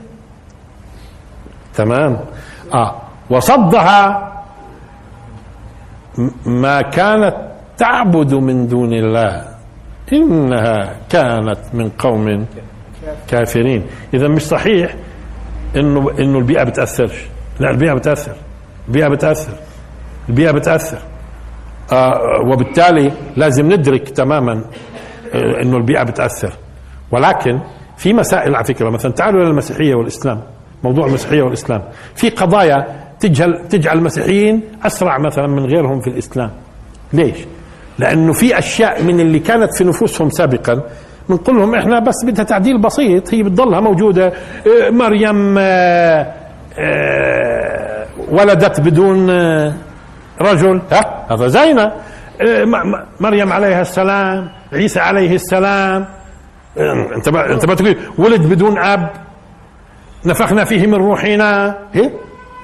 [1.75, 2.19] تمام.
[2.73, 2.95] آه
[3.29, 4.31] وصدها
[6.45, 7.35] ما كانت
[7.77, 9.45] تعبد من دون الله.
[10.13, 12.45] إنها كانت من قوم
[13.27, 13.85] كافرين.
[14.13, 14.95] إذا مش صحيح
[15.75, 17.25] إنه إنه البيئة بتاثرش
[17.59, 18.31] لا البيئة بتأثر.
[18.87, 19.53] البيئة بتأثر.
[20.29, 20.97] البيئة بتأثر.
[21.91, 22.19] آه
[22.51, 24.53] وبالتالي لازم ندرك تماما
[25.33, 26.53] آه إنه البيئة بتأثر.
[27.11, 27.59] ولكن
[27.97, 30.41] في مسائل على فكرة مثلا تعالوا إلى المسيحية والإسلام
[30.83, 31.81] موضوع المسيحية والإسلام.
[32.15, 32.85] في قضايا
[33.19, 36.51] تجعل تجعل المسيحيين أسرع مثلا من غيرهم في الإسلام.
[37.13, 37.37] ليش؟
[37.99, 40.81] لأنه في أشياء من اللي كانت في نفوسهم سابقا
[41.29, 44.27] بنقول لهم إحنا بس بدها تعديل بسيط هي بتضلها موجودة.
[44.27, 46.33] آه، مريم آه،
[46.79, 49.29] آه، ولدت بدون
[50.41, 50.81] رجل.
[50.91, 51.93] ها؟ هذا زينا
[53.19, 56.05] مريم عليها السلام عيسى عليه السلام.
[57.15, 59.09] انت ما انت ما تقول ولد بدون أب.
[60.25, 61.77] نفخنا فيه من روحنا.
[61.93, 62.11] هي؟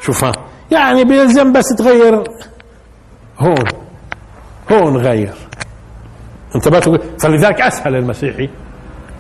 [0.02, 0.32] شوفها.
[0.72, 2.24] يعني بيلزم بس تغير.
[3.40, 3.66] هون.
[4.72, 5.34] هون غير.
[6.56, 8.50] أنت ما تقول فلذلك أسهل المسيحي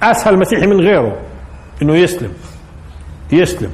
[0.04, 1.18] أسهل المسيحي من غيره
[1.82, 2.34] إنه يسلم
[3.32, 3.72] يسلم.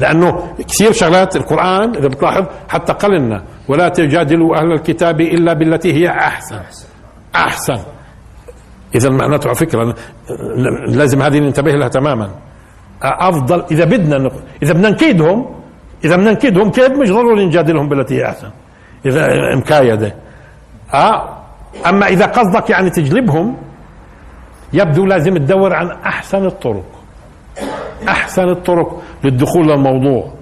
[0.00, 6.08] لأنه كثير شغلات القرآن إذا بتلاحظ حتى قال ولا تجادلوا أهل الكتاب إلا بالتي هي
[6.08, 6.60] أحسن.
[7.34, 7.78] أحسن.
[8.94, 9.94] إذا معناته على فكرة
[10.88, 12.30] لازم هذه ننتبه لها تماما.
[13.02, 14.30] أفضل إذا بدنا
[14.62, 15.54] إذا بدنا نكيدهم
[16.04, 18.50] إذا بدنا نكيدهم كيد مش ضروري نجادلهم بالتي هي أحسن؟
[19.06, 20.14] إذا مكايده
[20.94, 21.41] آه
[21.86, 23.56] أما إذا قصدك يعني تجلبهم
[24.72, 26.84] يبدو لازم تدور عن أحسن الطرق.
[28.08, 30.32] أحسن الطرق للدخول للموضوع.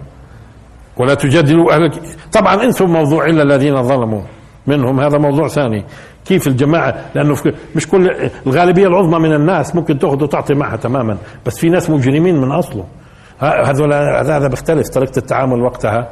[0.96, 1.90] ولا تجادلوا أهل
[2.32, 4.22] طبعا انسوا الموضوع إلا الذين ظلموا.
[4.66, 5.84] منهم هذا موضوع ثاني.
[6.24, 7.36] كيف الجماعة؟ لأنه
[7.76, 11.16] مش كل الغالبية العظمى من الناس ممكن تأخذ وتعطي معها تماما.
[11.46, 12.84] بس في ناس مجرمين من أصله.
[13.40, 14.88] هذول هذا بيختلف.
[14.88, 16.08] طريقة التعامل وقتها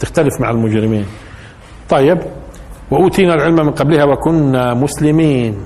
[0.00, 1.06] تختلف مع المجرمين.
[1.88, 2.18] طيب
[2.92, 5.56] وأوتينا العلم من قبلها وكنا مسلمين.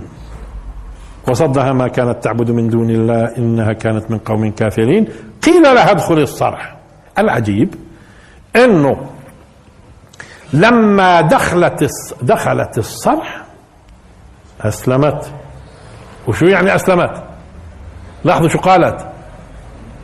[1.29, 5.09] وصدها ما كانت تعبد من دون الله إنها كانت من قوم كافرين.
[5.43, 6.77] قيل لها ادخل الصرح.
[7.19, 7.75] العجيب
[8.57, 8.97] أنه
[10.53, 11.91] لما دخلت
[12.23, 13.43] دخلت الصرح
[14.61, 15.33] أسلمت.
[16.29, 17.25] وشو يعني أسلمت؟
[18.25, 19.07] لاحظوا شو قالت؟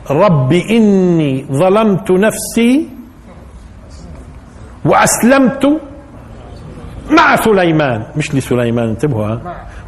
[0.09, 2.89] رب إني ظلمت نفسي
[4.85, 5.92] وأسلمت
[7.11, 8.03] مع سليمان.
[8.15, 9.37] مش لسليمان انتبهوا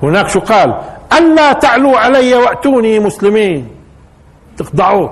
[0.04, 0.82] هناك شو قال؟
[1.18, 3.68] ألا تعلوا علي وأتوني مسلمين.
[4.58, 5.10] تخضعوا.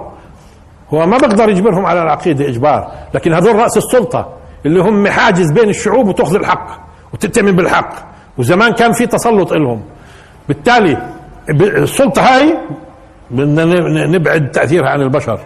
[0.93, 5.69] هو ما بقدر يجبرهم على العقيدة إجبار لكن هذول رأس السلطة اللي هم حاجز بين
[5.69, 6.67] الشعوب وتأخذ الحق
[7.13, 7.93] وتتمن بالحق.
[8.37, 9.83] وزمان كان في تسلط لهم
[10.47, 10.97] بالتالي
[11.49, 12.57] السلطة هاي
[13.31, 15.39] بدنا نبعد تأثيرها عن البشر.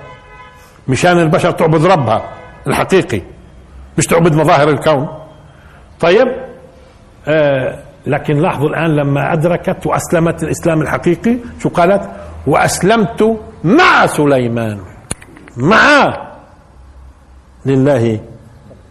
[0.88, 2.30] مشان البشر تعبد ربها
[2.68, 3.22] الحقيقي
[3.98, 5.08] مش تعبد مظاهر الكون.
[6.00, 6.28] طيب؟
[7.28, 12.10] آه لكن لاحظوا الآن لما أدركت وأسلمت الإسلام الحقيقي شو قالت؟
[12.48, 14.80] وأسلمت مع سليمان.
[15.58, 16.18] مع
[17.66, 18.20] لله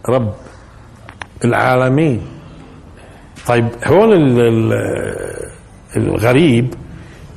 [0.09, 0.33] رب
[1.45, 2.21] العالمين.
[3.47, 4.13] طيب هون
[5.97, 6.73] الغريب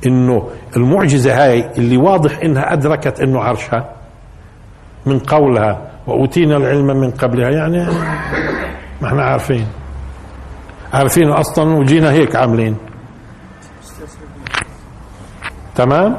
[0.05, 3.89] إنه المعجزة هاي اللي واضح إنها أدركت إنه عرشها
[5.05, 7.87] من قولها وأوتينا العلم من قبلها يعني
[9.01, 9.67] ما إحنا عارفين.
[10.93, 12.77] عارفين أصلا وجينا هيك عاملين.
[15.75, 16.17] تمام؟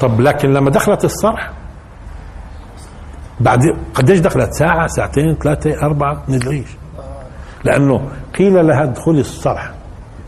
[0.00, 1.50] طب لكن لما دخلت الصرح
[3.40, 3.60] بعد
[3.94, 6.68] قديش دخلت؟ ساعة ساعتين ثلاثة أربعة؟ ندريش
[7.64, 9.70] لأنه قيل لها ادخلي الصرح.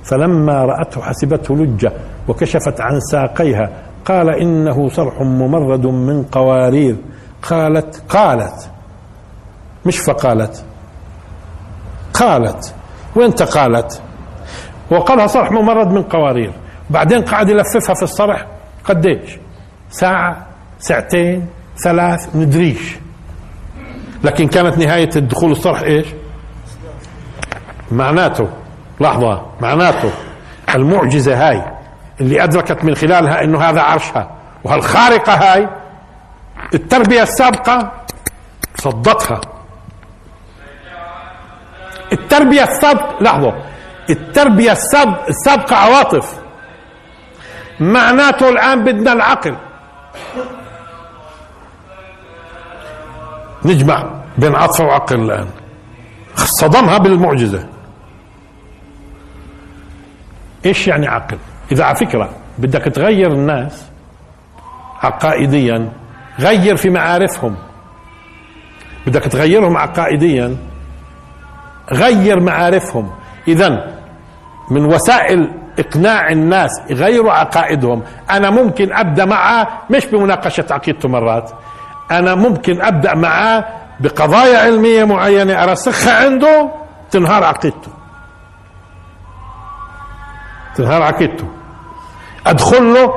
[0.04, 1.92] فلما رأته حسبته لجة
[2.28, 3.70] وكشفت عن ساقيها
[4.04, 6.96] قال إنه صرح ممرد من قوارير.
[7.42, 8.70] قالت قالت
[9.86, 10.64] مش فقالت.
[12.18, 12.74] قالت.
[13.16, 14.02] وين قالت
[14.90, 16.52] وقالها صرح ممرد من قوارير.
[16.90, 18.46] بعدين قعد يلففها في الصرح.
[18.84, 19.38] قديش؟
[19.90, 20.46] ساعة
[20.78, 21.46] ساعتين
[21.84, 22.96] ثلاث ندريش.
[24.24, 26.06] لكن كانت نهاية الدخول الصرح إيش؟
[27.92, 28.48] معناته.
[29.00, 30.10] لحظة معناته.
[30.74, 31.64] المعجزة هاي
[32.20, 34.30] اللي أدركت من خلالها أنه هذا عرشها.
[34.64, 35.68] وهالخارقة هاي
[36.74, 37.92] التربية السابقة
[38.78, 39.40] صدتها.
[42.12, 43.54] التربية السابقة لحظة.
[44.10, 44.72] التربية
[45.28, 46.38] السابقة عواطف.
[47.80, 49.56] معناته الآن بدنا العقل.
[53.64, 55.48] نجمع بين عطف وعقل الآن.
[56.34, 57.68] صدمها بالمعجزة.
[60.66, 61.38] إيش يعني عقل؟
[61.72, 63.86] إذا على فكرة بدك تغير الناس
[65.02, 65.92] عقائديا
[66.40, 67.56] غير في معارفهم.
[69.06, 70.56] بدك تغيرهم عقائديا
[71.92, 73.10] غير معارفهم.
[73.48, 73.94] اذا
[74.70, 78.02] من وسائل إقناع الناس يغيروا عقائدهم.
[78.30, 81.50] أنا ممكن أبدأ معه مش بمناقشة عقيدته مرات.
[82.10, 83.64] أنا ممكن أبدأ معه
[84.00, 86.70] بقضايا علمية معينة أرسخها عنده
[87.10, 87.90] تنهار عقيدته.
[90.76, 91.48] تنهار عقيدته.
[92.46, 93.14] أدخل له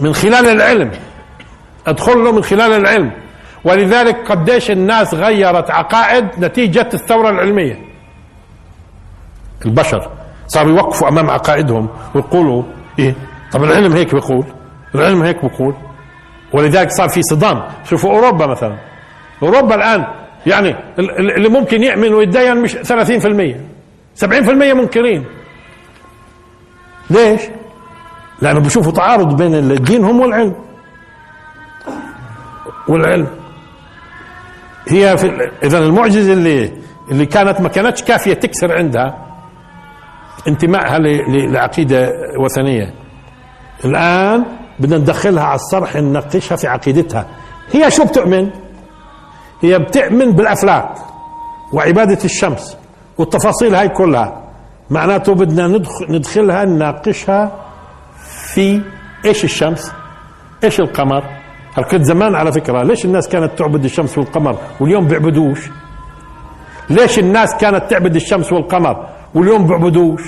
[0.00, 0.90] من خلال العلم.
[1.86, 3.12] أدخل له من خلال العلم.
[3.64, 7.87] ولذلك قديش الناس غيرت عقائد نتيجة الثورة العلمية.
[9.64, 10.10] البشر.
[10.46, 12.62] صاروا يوقفوا أمام عقائدهم ويقولوا
[12.98, 13.14] إيه؟
[13.52, 14.44] طب العلم هيك بيقول
[14.94, 15.74] العلم هيك بيقول.
[16.52, 17.62] ولذلك صار في صدام.
[17.84, 18.76] شوفوا أوروبا مثلا.
[19.42, 20.06] أوروبا الآن
[20.46, 20.76] يعني
[21.18, 23.60] اللي ممكن يؤمن ويتدين مش 30%
[24.14, 25.24] 70% منكرين.
[27.10, 27.40] ليش؟
[28.42, 30.54] لأنه بشوفوا تعارض بين الدين هم والعلم.
[32.88, 33.26] والعلم.
[34.88, 36.72] هي في اذا المعجزة اللي
[37.10, 39.27] اللي كانت ما كانتش كافية تكسر عندها.
[40.48, 42.94] انتمائها لعقيدة وثنية.
[43.84, 44.44] الآن
[44.80, 47.26] بدنا ندخلها على الصرح نناقشها في عقيدتها.
[47.72, 48.50] هي شو بتؤمن؟
[49.62, 50.90] هي بتؤمن بالافلاك
[51.72, 52.76] وعبادة الشمس
[53.18, 54.44] والتفاصيل هاي كلها.
[54.90, 57.64] معناته بدنا ندخل ندخلها نناقشها
[58.54, 58.82] في
[59.24, 59.92] إيش الشمس؟
[60.64, 61.24] إيش القمر؟
[61.74, 65.70] هل كنت زمان على فكرة ليش الناس كانت تعبد الشمس والقمر واليوم بيعبدوش
[66.90, 70.22] ليش الناس كانت تعبد الشمس والقمر؟ واليوم بيعبدوش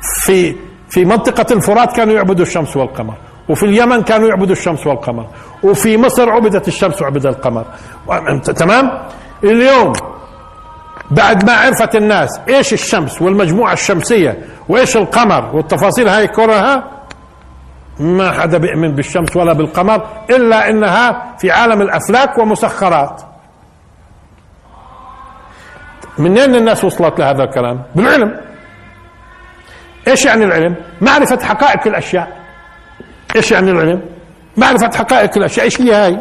[0.00, 0.54] في
[0.88, 3.14] في منطقة الفرات كانوا يعبدوا الشمس والقمر
[3.48, 5.26] وفي اليمن كانوا يعبدوا الشمس والقمر
[5.62, 7.64] وفي مصر عبدت الشمس وعبد القمر.
[8.56, 8.90] تمام؟
[9.44, 9.92] اليوم
[11.10, 14.38] بعد ما عرفت الناس إيش الشمس والمجموعة الشمسية
[14.68, 16.84] وإيش القمر والتفاصيل هاي كلها
[18.00, 23.22] ما حدا بيؤمن بالشمس ولا بالقمر إلا إنها في عالم الأفلاك ومسخرات.
[26.18, 28.40] منين الناس وصلت لهذا الكلام؟ بالعلم.
[30.08, 32.28] إيش يعني العلم؟ معرفة حقائق الأشياء.
[33.36, 34.02] إيش يعني العلم؟
[34.56, 35.64] معرفة حقائق الأشياء.
[35.64, 36.18] إيش هي هاي؟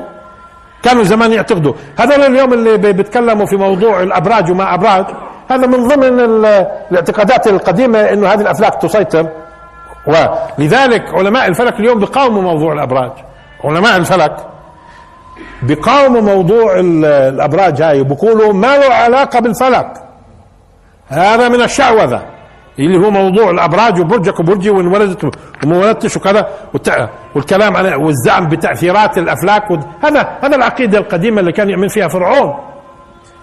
[0.83, 1.73] كانوا زمان يعتقدوا.
[1.99, 5.05] هذول اليوم اللي بيتكلموا في موضوع الأبراج وما أبراج
[5.51, 9.29] هذا من ضمن الاعتقادات القديمة إنه هذه الأفلاك تسيطر.
[10.07, 13.11] ولذلك علماء الفلك اليوم بيقاوموا موضوع الأبراج.
[13.63, 14.37] علماء الفلك
[15.63, 19.93] بيقاوموا موضوع الأبراج هاي وبيقولوا ما له علاقة بالفلك.
[21.07, 22.21] هذا من الشعوذة
[22.79, 25.35] اللي هو موضوع الأبراج وبرجك وبرجي وان ولدت
[25.65, 26.47] وما ولدتش وكذا
[27.35, 29.63] والكلام عن والزعم بتأثيرات الأفلاك
[30.03, 32.53] هذا هذا العقيدة القديمة اللي كان يؤمن فيها فرعون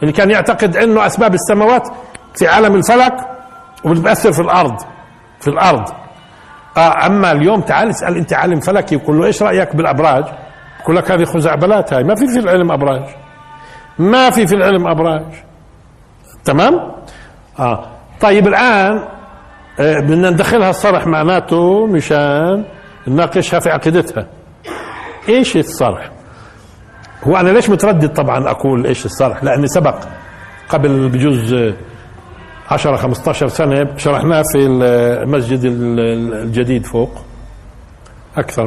[0.02, 1.88] اللي كان يعتقد إنه أسباب السماوات
[2.34, 3.14] في عالم الفلك
[3.84, 4.76] وبتأثر في الأرض
[5.40, 5.88] في الأرض.
[6.76, 10.24] آه أما اليوم تعال اسأل أنت عالم فلكي وقول له إيش رأيك بالأبراج؟
[10.86, 12.04] يقول لك هذه خزعبلات هاي.
[12.04, 13.02] ما في في العلم أبراج.
[13.98, 15.22] ما في في العلم أبراج.
[16.44, 16.92] تمام؟
[17.58, 17.86] آه.
[18.20, 19.08] طيب الآن
[19.80, 22.64] آه بدنا ندخلها الصرح معناته مشان
[23.08, 24.26] نناقشها في عقيدتها.
[25.28, 26.10] إيش الصرح؟
[27.24, 29.94] هو أنا ليش متردد طبعا أقول إيش الصرح؟ لأني سبق
[30.68, 31.54] قبل بجوز
[32.70, 37.10] 10 15 سنة شرحناه في المسجد الجديد فوق.
[38.36, 38.66] أكثر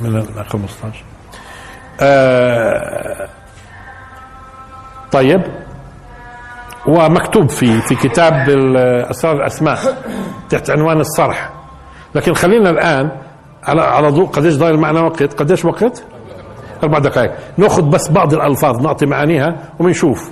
[0.00, 1.04] من 15
[2.02, 3.28] آه
[5.12, 5.42] طيب.
[6.86, 8.48] ومكتوب في في كتاب
[9.10, 9.78] اسرار الاسماء
[10.50, 11.50] تحت عنوان الصرح.
[12.14, 13.10] لكن خلينا الآن
[13.64, 15.34] على على ضوء قديش ضايل معنا وقت.
[15.34, 16.04] قديش وقت؟
[16.82, 17.32] أربع دقائق.
[17.56, 20.30] نأخذ بس بعض الألفاظ نعطي معانيها وبنشوف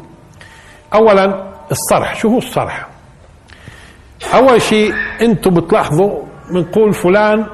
[0.94, 2.14] اولا الصرح.
[2.14, 2.86] شو هو الصرح؟
[4.34, 7.46] أول شيء أنتم بتلاحظوا بنقول فلان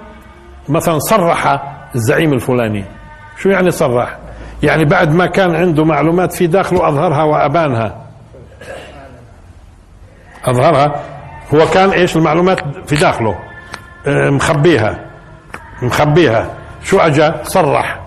[0.68, 1.62] مثلا صرح
[1.94, 2.84] الزعيم الفلاني.
[3.38, 4.18] شو يعني صرح؟
[4.62, 8.04] يعني بعد ما كان عنده معلومات في داخله أظهرها وأبانها.
[10.44, 11.02] أظهرها.
[11.54, 13.38] هو كان إيش المعلومات في داخله؟
[14.06, 14.98] آه، مخبيها.
[15.82, 16.50] مخبيها.
[16.84, 18.00] شو أجا؟ صرح.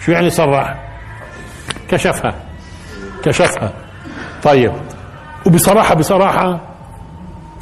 [0.00, 0.74] شو يعني صرح؟
[1.90, 2.34] كشفها.
[3.24, 3.72] كشفها.
[4.42, 4.72] طيب.
[5.46, 6.60] وبصراحة بصراحة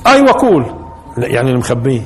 [0.07, 0.66] أيوه قول
[1.18, 2.00] يعني المخبيه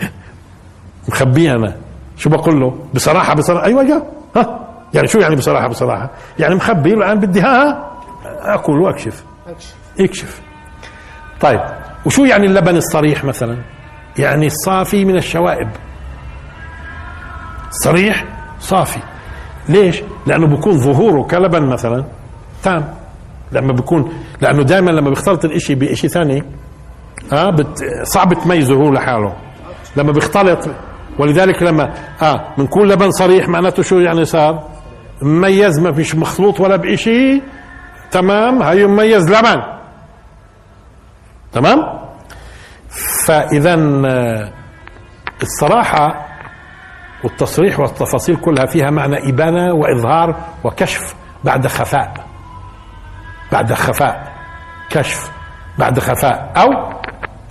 [1.08, 1.76] مخبيه أنا.
[2.16, 3.64] شو بقول له؟ بصراحة بصراحة.
[3.66, 4.02] أيوه جا
[4.36, 4.60] ها؟
[4.94, 7.90] يعني شو يعني بصراحة بصراحة؟ يعني مخبي الان بدي ها
[8.24, 9.24] اكل وأكشف.
[10.00, 10.40] أكشف.
[11.40, 11.60] طيب
[12.06, 13.56] وشو يعني اللبن الصريح مثلا؟
[14.18, 15.68] يعني الصافي من الشوائب.
[17.70, 18.24] صريح
[18.58, 19.00] صافي.
[19.68, 22.04] ليش؟ لأنه بكون ظهوره كلبن مثلا
[22.62, 22.94] تام.
[23.52, 26.42] لما بيكون لأنه دائما لما بيختلط الإشي بشيء ثاني
[27.32, 27.84] آه بت...
[28.02, 29.32] صعب تميزه هو لحاله.
[29.96, 30.68] لما بيختلط
[31.18, 34.68] ولذلك لما آه بنكون لبن صريح معناته شو يعني صار؟
[35.22, 37.42] مميز ما فيش مخلوط ولا بشيء
[38.10, 39.62] تمام؟ هاي مميز لبن.
[41.52, 41.78] تمام؟
[43.26, 43.74] فاذا
[44.06, 44.52] آه،
[45.42, 46.26] الصراحة
[47.24, 52.14] والتصريح والتفاصيل كلها فيها معنى إبانة وإظهار وكشف بعد خفاء.
[53.52, 54.32] بعد خفاء.
[54.90, 55.30] كشف
[55.78, 56.52] بعد خفاء.
[56.56, 56.92] أو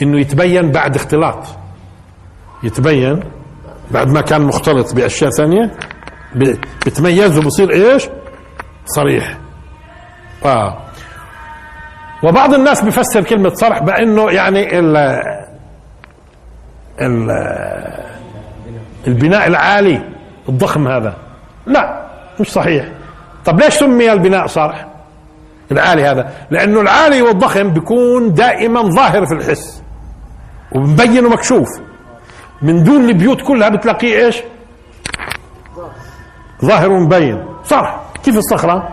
[0.01, 1.47] إنه يتبين بعد اختلاط.
[2.63, 3.23] يتبين
[3.93, 5.71] بعد ما كان مختلط بأشياء ثانية
[6.85, 8.09] بتميز وبصير إيش؟
[8.85, 9.37] صريح.
[10.45, 10.77] آه.
[12.23, 14.97] وبعض الناس بفسر كلمة صرح بأنه يعني ال
[17.01, 17.29] ال
[19.07, 20.01] البناء العالي
[20.49, 21.15] الضخم هذا.
[21.65, 22.07] لا
[22.39, 22.85] مش صحيح.
[23.45, 24.87] طب ليش سمي البناء صرح؟
[25.71, 26.33] العالي هذا.
[26.51, 29.83] لأنه العالي والضخم بيكون دائما ظاهر في الحس
[30.71, 31.67] ومبين ومكشوف.
[32.63, 34.37] من دون البيوت كلها بتلاقيه إيش؟
[36.65, 37.99] ظاهر ومبين صرح.
[38.23, 38.89] كيف الصخرة؟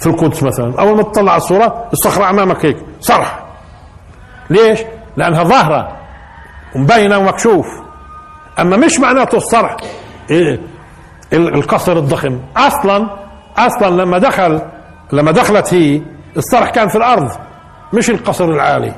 [0.00, 0.80] في القدس مثلا.
[0.80, 2.76] أول ما تطلع على الصورة الصخرة أمامك هيك.
[3.00, 3.38] صرح.
[4.50, 4.80] ليش؟
[5.16, 5.96] لأنها ظاهرة.
[6.76, 7.66] ومبينة ومكشوف.
[8.58, 9.76] أما مش معناته الصرح.
[10.30, 10.60] إيه؟
[11.32, 12.38] القصر الضخم.
[12.56, 13.10] أصلا
[13.56, 14.62] أصلا لما دخل
[15.12, 16.02] لما دخلت هي
[16.36, 17.30] الصرح كان في الأرض
[17.92, 18.94] مش القصر العالي.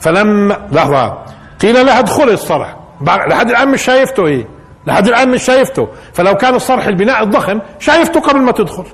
[0.00, 1.18] فلما لحظة.
[1.62, 2.76] قيل لها ادخلي الصرح.
[3.00, 4.46] لحد الآن مش شايفته هي
[4.86, 5.88] لحد الآن مش شايفته.
[6.12, 8.84] فلو كان الصرح البناء الضخم شايفته قبل ما تدخل.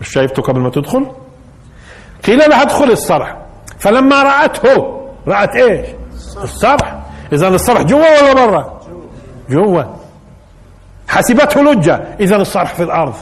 [0.00, 1.06] مش شايفته قبل ما تدخل؟
[2.26, 3.36] قيل لها ادخل الصرح.
[3.78, 5.86] فلما رأته رأت إيش؟
[6.42, 6.98] الصرح.
[7.32, 8.80] إذا الصرح جوا ولا برا؟
[9.50, 9.82] جوا.
[11.08, 12.16] حسبته لجة.
[12.20, 13.14] إذا الصرح في الأرض.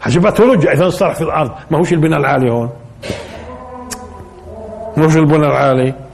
[0.00, 0.72] حسبته لجة.
[0.72, 1.50] إذا الصرح في الأرض.
[1.70, 2.70] ما هوش البناء العالي هون.
[4.98, 6.05] هوش البناء العالي.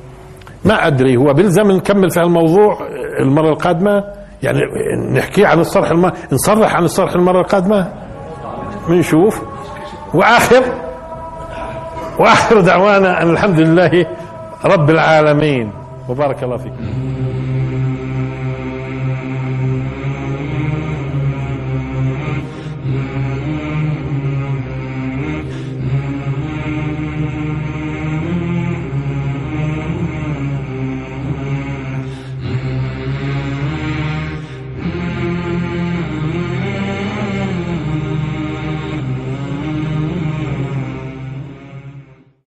[0.65, 2.79] ما أدري هو بيلزم نكمل في الموضوع
[3.23, 4.05] المرة القادمة؟
[4.43, 4.61] يعني
[5.15, 6.13] نحكي عن الصرح الم...
[6.33, 7.93] نصرح عن الصرح المرة القادمة؟
[8.89, 9.43] بنشوف
[10.15, 10.63] وآخر
[12.21, 14.07] وآخر دعوانا أن الحمد لله
[14.65, 15.73] رب العالمين.
[16.09, 16.77] وبارك الله فيكم